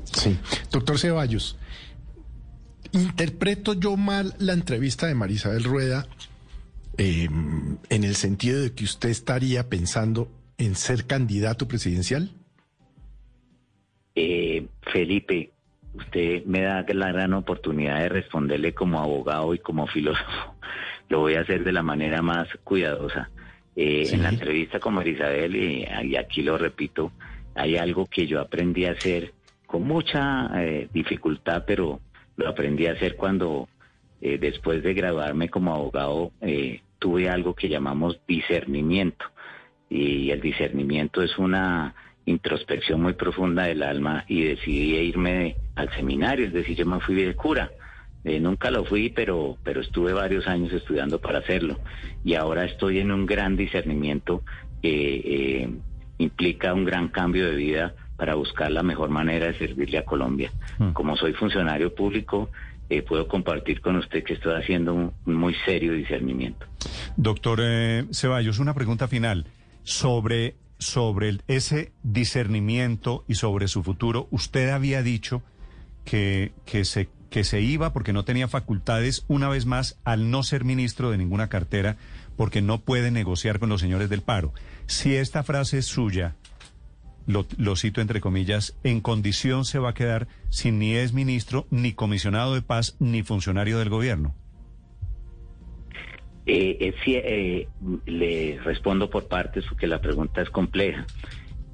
Sí. 0.04 0.38
Doctor 0.72 0.98
Ceballos, 0.98 1.58
¿interpreto 2.92 3.74
yo 3.74 3.96
mal 3.98 4.34
la 4.40 4.54
entrevista 4.54 5.08
de 5.08 5.16
Marisabel 5.16 5.64
Rueda 5.64 6.08
eh, 6.98 7.30
en 7.90 8.04
el 8.04 8.16
sentido 8.16 8.62
de 8.62 8.74
que 8.74 8.84
usted 8.84 9.10
estaría 9.10 9.70
pensando 9.70 10.30
en 10.58 10.76
ser 10.76 11.06
candidato 11.06 11.68
presidencial? 11.68 12.32
Eh, 14.16 14.68
Felipe, 14.92 15.52
usted 15.94 16.46
me 16.46 16.62
da 16.62 16.86
la 16.88 17.12
gran 17.12 17.34
oportunidad 17.34 18.00
de 18.00 18.10
responderle 18.10 18.74
como 18.74 19.00
abogado 19.00 19.54
y 19.54 19.60
como 19.60 19.88
filósofo. 19.88 20.56
Lo 21.10 21.20
voy 21.20 21.36
a 21.36 21.42
hacer 21.42 21.64
de 21.64 21.72
la 21.72 21.84
manera 21.84 22.22
más 22.22 22.48
cuidadosa. 22.64 23.30
Eh, 23.76 24.06
Sí. 24.06 24.16
En 24.16 24.24
la 24.24 24.30
entrevista 24.30 24.80
con 24.80 24.96
Marisabel, 24.96 25.56
y, 25.56 25.88
y 26.04 26.16
aquí 26.16 26.42
lo 26.44 26.58
repito, 26.58 27.12
hay 27.56 27.78
algo 27.78 28.06
que 28.06 28.28
yo 28.28 28.40
aprendí 28.42 28.86
a 28.86 28.92
hacer 28.92 29.34
con 29.66 29.84
mucha 29.84 30.52
eh, 30.62 30.90
dificultad, 30.92 31.64
pero 31.66 32.02
lo 32.36 32.50
aprendí 32.50 32.88
a 32.88 32.92
hacer 32.94 33.16
cuando 33.16 33.70
eh, 34.20 34.38
después 34.38 34.84
de 34.84 34.94
graduarme 34.94 35.50
como 35.50 35.74
abogado 35.74 36.32
eh, 36.42 36.82
tuve 37.00 37.30
algo 37.30 37.56
que 37.56 37.70
llamamos 37.70 38.20
discernimiento 38.28 39.26
y 39.90 40.30
el 40.30 40.42
discernimiento 40.42 41.22
es 41.22 41.38
una 41.38 41.96
introspección 42.26 43.02
muy 43.02 43.14
profunda 43.14 43.64
del 43.64 43.84
alma 43.84 44.26
y 44.28 44.44
decidí 44.44 44.96
irme 44.96 45.32
de- 45.34 45.56
al 45.76 45.90
seminario, 45.96 46.46
es 46.48 46.54
decir, 46.54 46.76
yo 46.78 46.86
me 46.86 47.00
fui 47.00 47.16
de 47.16 47.34
cura. 47.36 47.72
Eh, 48.24 48.40
nunca 48.40 48.70
lo 48.70 48.86
fui, 48.86 49.10
pero, 49.10 49.58
pero 49.64 49.82
estuve 49.82 50.14
varios 50.14 50.46
años 50.48 50.72
estudiando 50.72 51.20
para 51.20 51.40
hacerlo. 51.40 51.80
Y 52.24 52.36
ahora 52.36 52.66
estoy 52.66 53.00
en 53.00 53.12
un 53.12 53.26
gran 53.26 53.56
discernimiento 53.58 54.44
que 54.82 55.16
eh, 55.64 55.70
implica 56.20 56.74
un 56.74 56.86
gran 56.86 57.08
cambio 57.08 57.50
de 57.50 57.56
vida 57.56 57.96
para 58.18 58.36
buscar 58.36 58.70
la 58.72 58.84
mejor 58.84 59.10
manera 59.10 59.48
de 59.48 59.58
servirle 59.58 59.98
a 59.98 60.06
Colombia. 60.06 60.52
Mm. 60.78 60.92
Como 60.92 61.18
soy 61.18 61.34
funcionario 61.34 61.96
público, 61.96 62.52
eh, 62.92 63.02
puedo 63.02 63.28
compartir 63.28 63.82
con 63.82 63.96
usted 63.96 64.24
que 64.24 64.34
estoy 64.34 64.54
haciendo 64.54 64.94
un, 64.94 65.12
un 65.26 65.34
muy 65.34 65.56
serio 65.66 65.94
discernimiento. 65.94 66.68
Doctor 67.18 67.60
eh, 67.64 68.06
Ceballos, 68.12 68.60
una 68.60 68.76
pregunta 68.76 69.08
final 69.08 69.46
sobre, 69.82 70.54
sobre 70.82 71.38
ese 71.48 71.92
discernimiento 72.02 73.24
y 73.28 73.36
sobre 73.36 73.68
su 73.68 73.84
futuro. 73.84 74.28
Usted 74.32 74.70
había 74.70 75.04
dicho 75.04 75.44
que, 76.06 76.54
que, 76.66 76.86
se, 76.86 77.08
que 77.30 77.44
se 77.44 77.62
iba 77.62 77.94
porque 77.94 78.14
no 78.14 78.26
tenía 78.26 78.48
facultades 78.48 79.24
una 79.28 79.48
vez 79.48 79.68
más 79.68 80.00
al 80.04 80.32
no 80.32 80.42
ser 80.42 80.66
ministro 80.66 81.12
de 81.12 81.20
ninguna 81.20 81.50
cartera 81.50 81.98
porque 82.36 82.64
no 82.64 82.82
puede 82.82 83.12
negociar 83.12 83.60
con 83.60 83.70
los 83.70 83.80
señores 83.80 84.10
del 84.10 84.24
paro. 84.24 84.54
Si 84.88 85.16
esta 85.16 85.44
frase 85.44 85.78
es 85.78 85.86
suya, 85.86 86.36
lo, 87.28 87.46
lo 87.58 87.76
cito 87.76 88.02
entre 88.02 88.20
comillas, 88.20 88.76
en 88.84 89.02
condición 89.02 89.66
se 89.66 89.78
va 89.78 89.92
a 89.92 89.94
quedar 89.94 90.28
sin 90.50 90.80
ni 90.80 90.96
es 90.96 91.14
ministro, 91.14 91.68
ni 91.70 91.94
comisionado 91.94 92.56
de 92.56 92.64
paz, 92.64 92.96
ni 92.98 93.22
funcionario 93.22 93.78
del 93.78 93.90
gobierno. 93.90 94.34
Eh, 96.46 96.78
eh, 96.80 96.94
eh, 97.06 97.68
le 98.06 98.60
respondo 98.64 99.10
por 99.10 99.28
partes 99.28 99.64
porque 99.70 99.88
la 99.88 100.02
pregunta 100.02 100.42
es 100.42 100.50
compleja. 100.50 101.06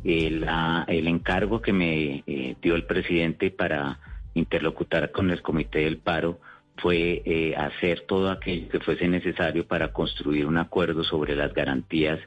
Eh, 0.03 0.41
el 0.87 1.07
encargo 1.07 1.61
que 1.61 1.73
me 1.73 2.23
eh, 2.27 2.55
dio 2.61 2.75
el 2.75 2.85
presidente 2.85 3.49
para 3.51 3.99
interlocutar 4.33 5.11
con 5.11 5.31
el 5.31 5.41
comité 5.41 5.79
del 5.79 5.97
paro 5.97 6.39
fue 6.77 7.23
hacer 7.57 8.01
todo 8.01 8.29
aquello 8.29 8.69
que 8.69 8.79
fuese 8.79 9.07
necesario 9.07 9.65
para 9.65 9.91
construir 9.91 10.45
un 10.45 10.57
acuerdo 10.59 11.03
sobre 11.03 11.35
las 11.35 11.51
garantías 11.53 12.19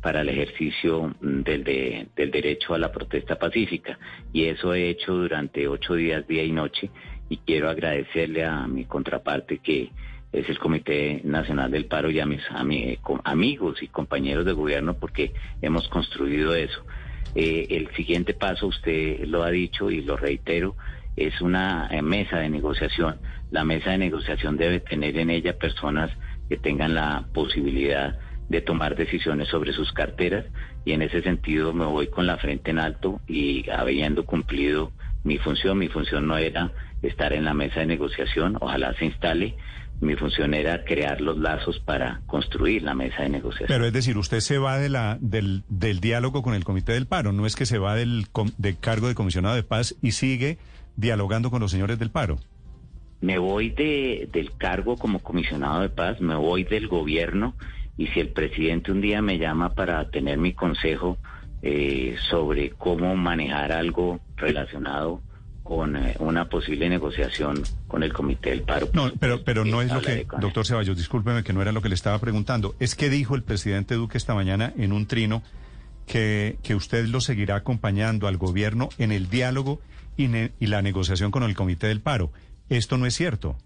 para 0.00 0.22
el 0.22 0.28
ejercicio 0.30 1.14
del, 1.20 1.62
de- 1.62 2.08
del 2.16 2.32
derecho 2.32 2.74
a 2.74 2.78
la 2.78 2.90
protesta 2.90 3.38
pacífica. 3.38 4.00
Y 4.32 4.46
eso 4.46 4.74
he 4.74 4.88
hecho 4.88 5.14
durante 5.14 5.68
ocho 5.68 5.94
días, 5.94 6.26
día 6.26 6.42
y 6.42 6.50
noche, 6.50 6.90
y 7.28 7.36
quiero 7.36 7.70
agradecerle 7.70 8.44
a 8.44 8.66
mi 8.66 8.84
contraparte 8.86 9.58
que 9.58 9.90
es 10.32 10.48
el 10.48 10.58
Comité 10.58 11.20
Nacional 11.24 11.70
del 11.70 11.84
Paro 11.84 12.10
y 12.10 12.18
a 12.18 12.26
mis 12.26 12.42
amigos 13.24 13.82
y 13.82 13.88
compañeros 13.88 14.44
de 14.44 14.52
gobierno 14.52 14.94
porque 14.94 15.34
hemos 15.60 15.88
construido 15.88 16.54
eso. 16.54 16.84
Eh, 17.34 17.66
el 17.70 17.94
siguiente 17.94 18.34
paso, 18.34 18.66
usted 18.66 19.24
lo 19.26 19.42
ha 19.42 19.50
dicho 19.50 19.90
y 19.90 20.02
lo 20.02 20.16
reitero, 20.16 20.74
es 21.16 21.40
una 21.40 21.88
eh, 21.90 22.02
mesa 22.02 22.38
de 22.38 22.48
negociación. 22.48 23.18
La 23.50 23.64
mesa 23.64 23.90
de 23.90 23.98
negociación 23.98 24.56
debe 24.56 24.80
tener 24.80 25.18
en 25.18 25.30
ella 25.30 25.58
personas 25.58 26.10
que 26.48 26.56
tengan 26.56 26.94
la 26.94 27.26
posibilidad 27.34 28.18
de 28.48 28.60
tomar 28.60 28.96
decisiones 28.96 29.48
sobre 29.48 29.72
sus 29.72 29.92
carteras 29.92 30.44
y 30.84 30.92
en 30.92 31.02
ese 31.02 31.22
sentido 31.22 31.72
me 31.72 31.86
voy 31.86 32.08
con 32.08 32.26
la 32.26 32.38
frente 32.38 32.70
en 32.70 32.78
alto 32.78 33.20
y 33.26 33.68
habiendo 33.70 34.24
cumplido 34.24 34.92
mi 35.24 35.38
función, 35.38 35.78
mi 35.78 35.88
función 35.88 36.26
no 36.26 36.36
era 36.36 36.72
estar 37.02 37.32
en 37.32 37.44
la 37.44 37.54
mesa 37.54 37.80
de 37.80 37.86
negociación, 37.86 38.56
ojalá 38.60 38.94
se 38.94 39.06
instale, 39.06 39.56
mi 40.00 40.16
función 40.16 40.52
era 40.54 40.84
crear 40.84 41.20
los 41.20 41.38
lazos 41.38 41.78
para 41.80 42.20
construir 42.26 42.82
la 42.82 42.94
mesa 42.94 43.22
de 43.22 43.28
negociación. 43.28 43.68
Pero 43.68 43.86
es 43.86 43.92
decir, 43.92 44.18
usted 44.18 44.40
se 44.40 44.58
va 44.58 44.78
de 44.78 44.88
la, 44.88 45.18
del, 45.20 45.62
del 45.68 46.00
diálogo 46.00 46.42
con 46.42 46.54
el 46.54 46.64
Comité 46.64 46.92
del 46.92 47.06
Paro, 47.06 47.32
no 47.32 47.46
es 47.46 47.54
que 47.54 47.66
se 47.66 47.78
va 47.78 47.94
del, 47.94 48.26
del 48.58 48.78
cargo 48.78 49.08
de 49.08 49.14
comisionado 49.14 49.54
de 49.54 49.62
paz 49.62 49.94
y 50.02 50.12
sigue 50.12 50.58
dialogando 50.96 51.50
con 51.50 51.60
los 51.60 51.70
señores 51.70 51.98
del 51.98 52.10
paro. 52.10 52.38
me 53.20 53.38
voy 53.38 53.70
de, 53.70 54.28
del 54.32 54.50
cargo 54.56 54.96
como 54.96 55.20
comisionado 55.20 55.80
de 55.80 55.88
paz, 55.88 56.20
me 56.20 56.34
voy 56.34 56.64
del 56.64 56.88
gobierno 56.88 57.54
y 57.96 58.08
si 58.08 58.20
el 58.20 58.28
presidente 58.28 58.90
un 58.90 59.00
día 59.00 59.22
me 59.22 59.38
llama 59.38 59.74
para 59.74 60.10
tener 60.10 60.38
mi 60.38 60.52
consejo 60.52 61.18
eh, 61.62 62.16
sobre 62.30 62.70
cómo 62.70 63.14
manejar 63.16 63.72
algo 63.72 64.20
relacionado 64.36 65.20
con 65.62 65.96
eh, 65.96 66.16
una 66.18 66.48
posible 66.48 66.88
negociación 66.88 67.62
con 67.86 68.02
el 68.02 68.12
comité 68.12 68.50
del 68.50 68.62
paro. 68.62 68.88
No, 68.92 69.10
pero, 69.20 69.44
pero 69.44 69.64
no 69.64 69.80
eh, 69.80 69.86
es 69.86 69.92
lo 69.92 70.00
que, 70.02 70.26
doctor 70.40 70.66
Ceballos, 70.66 70.96
discúlpeme 70.96 71.44
que 71.44 71.52
no 71.52 71.62
era 71.62 71.70
lo 71.72 71.80
que 71.80 71.88
le 71.88 71.94
estaba 71.94 72.18
preguntando. 72.18 72.74
Es 72.80 72.94
que 72.96 73.08
dijo 73.10 73.36
el 73.36 73.42
presidente 73.44 73.94
Duque 73.94 74.18
esta 74.18 74.34
mañana 74.34 74.72
en 74.76 74.92
un 74.92 75.06
trino 75.06 75.42
que, 76.06 76.58
que 76.64 76.74
usted 76.74 77.06
lo 77.06 77.20
seguirá 77.20 77.54
acompañando 77.56 78.26
al 78.26 78.36
gobierno 78.38 78.88
en 78.98 79.12
el 79.12 79.28
diálogo 79.30 79.80
y, 80.16 80.26
ne- 80.26 80.50
y 80.58 80.66
la 80.66 80.82
negociación 80.82 81.30
con 81.30 81.44
el 81.44 81.54
Comité 81.54 81.86
del 81.86 82.00
Paro. 82.00 82.32
Esto 82.68 82.98
no 82.98 83.06
es 83.06 83.14
cierto. 83.14 83.56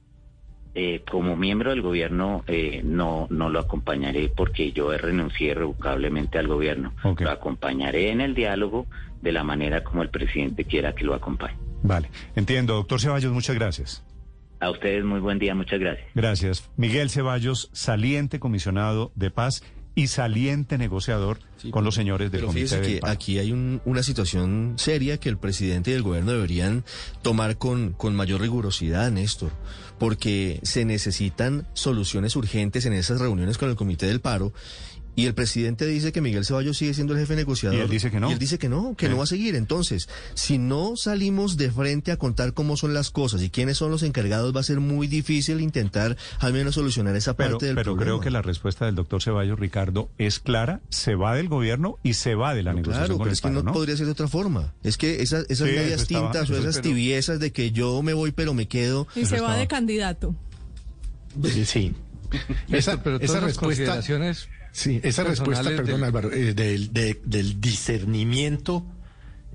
Eh, 0.79 1.01
como 1.11 1.37
miembro 1.37 1.71
del 1.71 1.81
gobierno 1.81 2.45
eh, 2.47 2.83
no, 2.85 3.27
no 3.31 3.49
lo 3.49 3.61
acompañaré 3.61 4.29
porque 4.29 4.73
yo 4.73 4.95
renuncié 4.95 5.53
irrevocablemente 5.53 6.39
al 6.39 6.49
gobierno. 6.49 6.93
Lo 7.19 7.31
acompañaré 7.31 8.11
en 8.11 8.21
el 8.21 8.35
diálogo 8.35 8.87
de 9.23 9.33
la 9.33 9.43
manera 9.43 9.83
como 9.83 10.03
el 10.03 10.11
presidente 10.11 10.67
quiera 10.67 10.95
que 10.95 11.05
lo 11.07 11.15
acompañe. 11.15 11.57
Vale, 11.83 12.11
entiendo. 12.35 12.75
Doctor 12.75 13.01
Ceballos, 13.01 13.33
muchas 13.33 13.57
gracias. 13.57 14.05
A 14.61 14.69
ustedes 14.71 15.03
muy 15.03 15.21
buen 15.21 15.39
día, 15.39 15.55
muchas 15.55 15.81
gracias. 15.81 16.09
Gracias. 16.15 16.71
Miguel 16.77 17.09
Ceballos, 17.09 17.71
saliente 17.73 18.39
comisionado 18.39 19.12
de 19.15 19.31
paz 19.31 19.62
y 19.97 20.07
saliente 20.09 20.79
negociador 20.79 21.41
Sí, 21.61 21.71
con 21.71 21.83
los 21.83 21.95
señores 21.95 22.31
del 22.31 22.43
Pero 22.43 22.49
Comité 22.49 22.77
del 22.81 22.87
que 22.87 22.99
Paro. 23.01 23.13
aquí 23.15 23.39
hay 23.39 23.51
un- 23.51 23.81
una 23.87 24.03
situación 24.03 24.75
seria 24.77 25.19
que 25.19 25.29
el 25.31 25.39
presidente 25.39 25.91
y 25.91 25.95
el 25.95 26.03
gobierno 26.03 26.33
deberían 26.33 26.85
tomar 27.23 27.57
con, 27.57 27.93
con 27.95 28.15
mayor 28.15 28.43
rigurosidad, 28.43 29.11
Néstor, 29.11 29.51
porque 29.99 30.61
se 30.63 30.85
necesitan 30.85 31.67
soluciones 31.73 32.37
urgentes 32.37 32.85
en 32.85 32.93
esas 32.93 33.21
reuniones 33.21 33.57
con 33.57 33.71
el 33.71 33.77
Comité 33.77 34.07
del 34.07 34.21
Paro 34.21 34.53
Y 35.16 35.26
el 35.26 35.35
presidente 35.35 35.87
dice 35.87 36.12
que 36.12 36.20
Miguel 36.20 36.44
Ceballos 36.44 36.76
sigue 36.76 36.92
siendo 36.94 37.14
el 37.14 37.20
jefe 37.20 37.35
negociador. 37.35 37.79
Y 37.79 37.81
él 37.83 37.88
dice 37.88 38.11
que 38.11 38.20
no. 38.20 38.29
Y 38.31 38.35
él 38.35 38.38
dice 38.38 38.59
que 38.59 38.68
no, 38.68 38.94
que 38.96 39.07
Sí. 39.07 39.11
no 39.11 39.16
va 39.18 39.24
a 39.24 39.26
seguir. 39.26 39.57
Entonces, 39.57 40.09
si 40.35 40.59
no 40.59 40.94
salimos 40.96 41.57
de 41.57 41.70
frente 41.70 42.12
a 42.12 42.18
contar 42.18 42.52
cómo 42.52 42.76
son 42.76 42.92
las 42.94 43.11
cosas 43.11 43.42
y 43.42 43.48
quiénes 43.50 43.79
son 43.79 43.90
los 43.90 44.02
encargados, 44.02 44.55
va 44.55 44.61
a 44.61 44.62
ser 44.62 44.79
muy 44.79 45.07
difícil 45.07 45.61
intentar 45.62 46.16
al 46.38 46.52
menos 46.52 46.74
solucionar 46.74 47.16
esa 47.16 47.35
Pero, 47.35 47.52
parte 47.52 47.66
del 47.66 47.74
pero 47.76 47.94
problema. 47.94 48.05
creo 48.05 48.20
que 48.20 48.31
la 48.31 48.42
respuesta 48.42 48.85
del 48.85 48.94
doctor 48.94 49.22
Ceballos, 49.22 49.59
Ricardo, 49.59 50.11
es 50.18 50.38
clara. 50.38 50.81
Se 50.90 51.14
va 51.14 51.35
del 51.35 51.48
gobierno 51.48 51.96
y 52.02 52.12
se 52.12 52.35
va 52.35 52.55
de 52.55 52.62
la 52.62 52.74
negociación 52.74 53.07
Claro, 53.07 53.14
con 53.14 53.24
pero 53.24 53.31
el 53.31 53.33
es 53.33 53.40
que 53.40 53.48
paro, 53.48 53.62
no, 53.62 53.72
podría 53.72 53.96
ser 53.96 54.05
de 54.07 54.12
otra 54.12 54.29
forma. 54.29 54.74
Es 54.83 54.98
que 54.98 55.22
esas, 55.22 55.46
esas 55.48 55.68
Sí, 55.68 55.74
medias 55.74 56.02
estaba- 56.02 56.31
tintas 56.33 56.50
o 56.50 56.57
esas 56.59 56.76
pero- 56.76 56.83
tibiezas 56.90 57.40
de 57.40 57.52
que 57.52 57.70
yo 57.72 58.02
me 58.02 58.12
voy 58.12 58.33
pero 58.33 58.52
me 58.52 58.68
quedo. 58.68 59.09
Y 59.16 59.24
se 59.24 59.31
va 59.33 59.37
estaba. 59.37 59.57
de 59.57 59.66
candidato. 59.66 60.35
Eh, 61.42 61.64
Sí. 61.64 61.94
Esa, 62.70 63.02
pero 63.02 63.18
todas 63.18 63.31
esa 63.31 63.40
respuesta, 63.40 63.85
consideraciones 63.85 64.48
sí, 64.77 65.01
esa 65.03 65.25
respuesta, 65.25 65.65
perdón 65.65 65.87
del- 65.87 66.05
Álvaro, 66.05 66.33
eh, 66.33 66.55
del, 66.55 66.93
de- 66.93 67.21
del 67.25 67.61
discernimiento, 67.61 68.85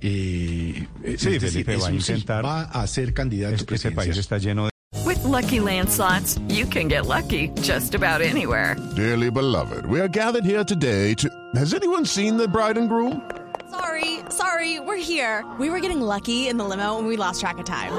eh, 0.02 0.88
eh, 1.04 1.16
Sí, 1.18 1.36
es 1.36 1.42
decir, 1.42 1.64
Felipe, 1.66 1.78
va 1.78 1.88
a 1.88 1.92
intentar- 1.92 2.44
va 2.46 2.62
a 2.64 2.88
ser 2.88 3.14
candidato 3.14 3.56
Es 3.56 3.64
que 3.64 3.76
ese 3.76 3.92
país 3.92 4.18
está 4.18 4.38
lleno 4.40 4.66
de 4.66 4.72
With 5.06 5.24
Lucky 5.24 5.60
Land 5.60 5.90
slots, 5.90 6.40
you 6.50 6.66
can 6.68 6.88
get 6.90 7.06
lucky 7.06 7.50
just 7.62 7.96
about 7.96 8.22
anywhere. 8.22 8.76
Dearly 8.96 9.30
beloved, 9.30 9.86
we 9.88 10.00
are 10.00 10.10
gathered 10.10 10.44
here 10.46 10.64
today 10.66 11.14
to. 11.16 11.30
Has 11.56 11.74
anyone 11.74 12.06
seen 12.06 12.38
the 12.38 12.48
bride 12.48 12.78
and 12.78 12.90
groom? 12.90 13.22
Sorry, 13.70 14.20
sorry, 14.30 14.80
we're 14.82 14.98
here. 15.02 15.46
We 15.60 15.70
were 15.70 15.80
getting 15.80 16.02
lucky 16.02 16.48
in 16.50 16.58
the 16.58 16.66
limo 16.66 16.98
and 16.98 17.08
we 17.08 17.16
lost 17.16 17.40
track 17.40 17.58
of 17.58 17.66
time. 17.66 17.92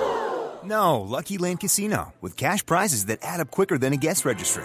No, 0.65 1.01
Lucky 1.01 1.39
Land 1.39 1.61
Casino, 1.61 2.13
with 2.21 2.37
cash 2.37 2.65
prizes 2.65 3.07
that 3.07 3.19
add 3.23 3.41
up 3.41 3.51
quicker 3.51 3.79
than 3.79 3.93
a 3.93 3.97
guest 3.97 4.25
registry. 4.25 4.65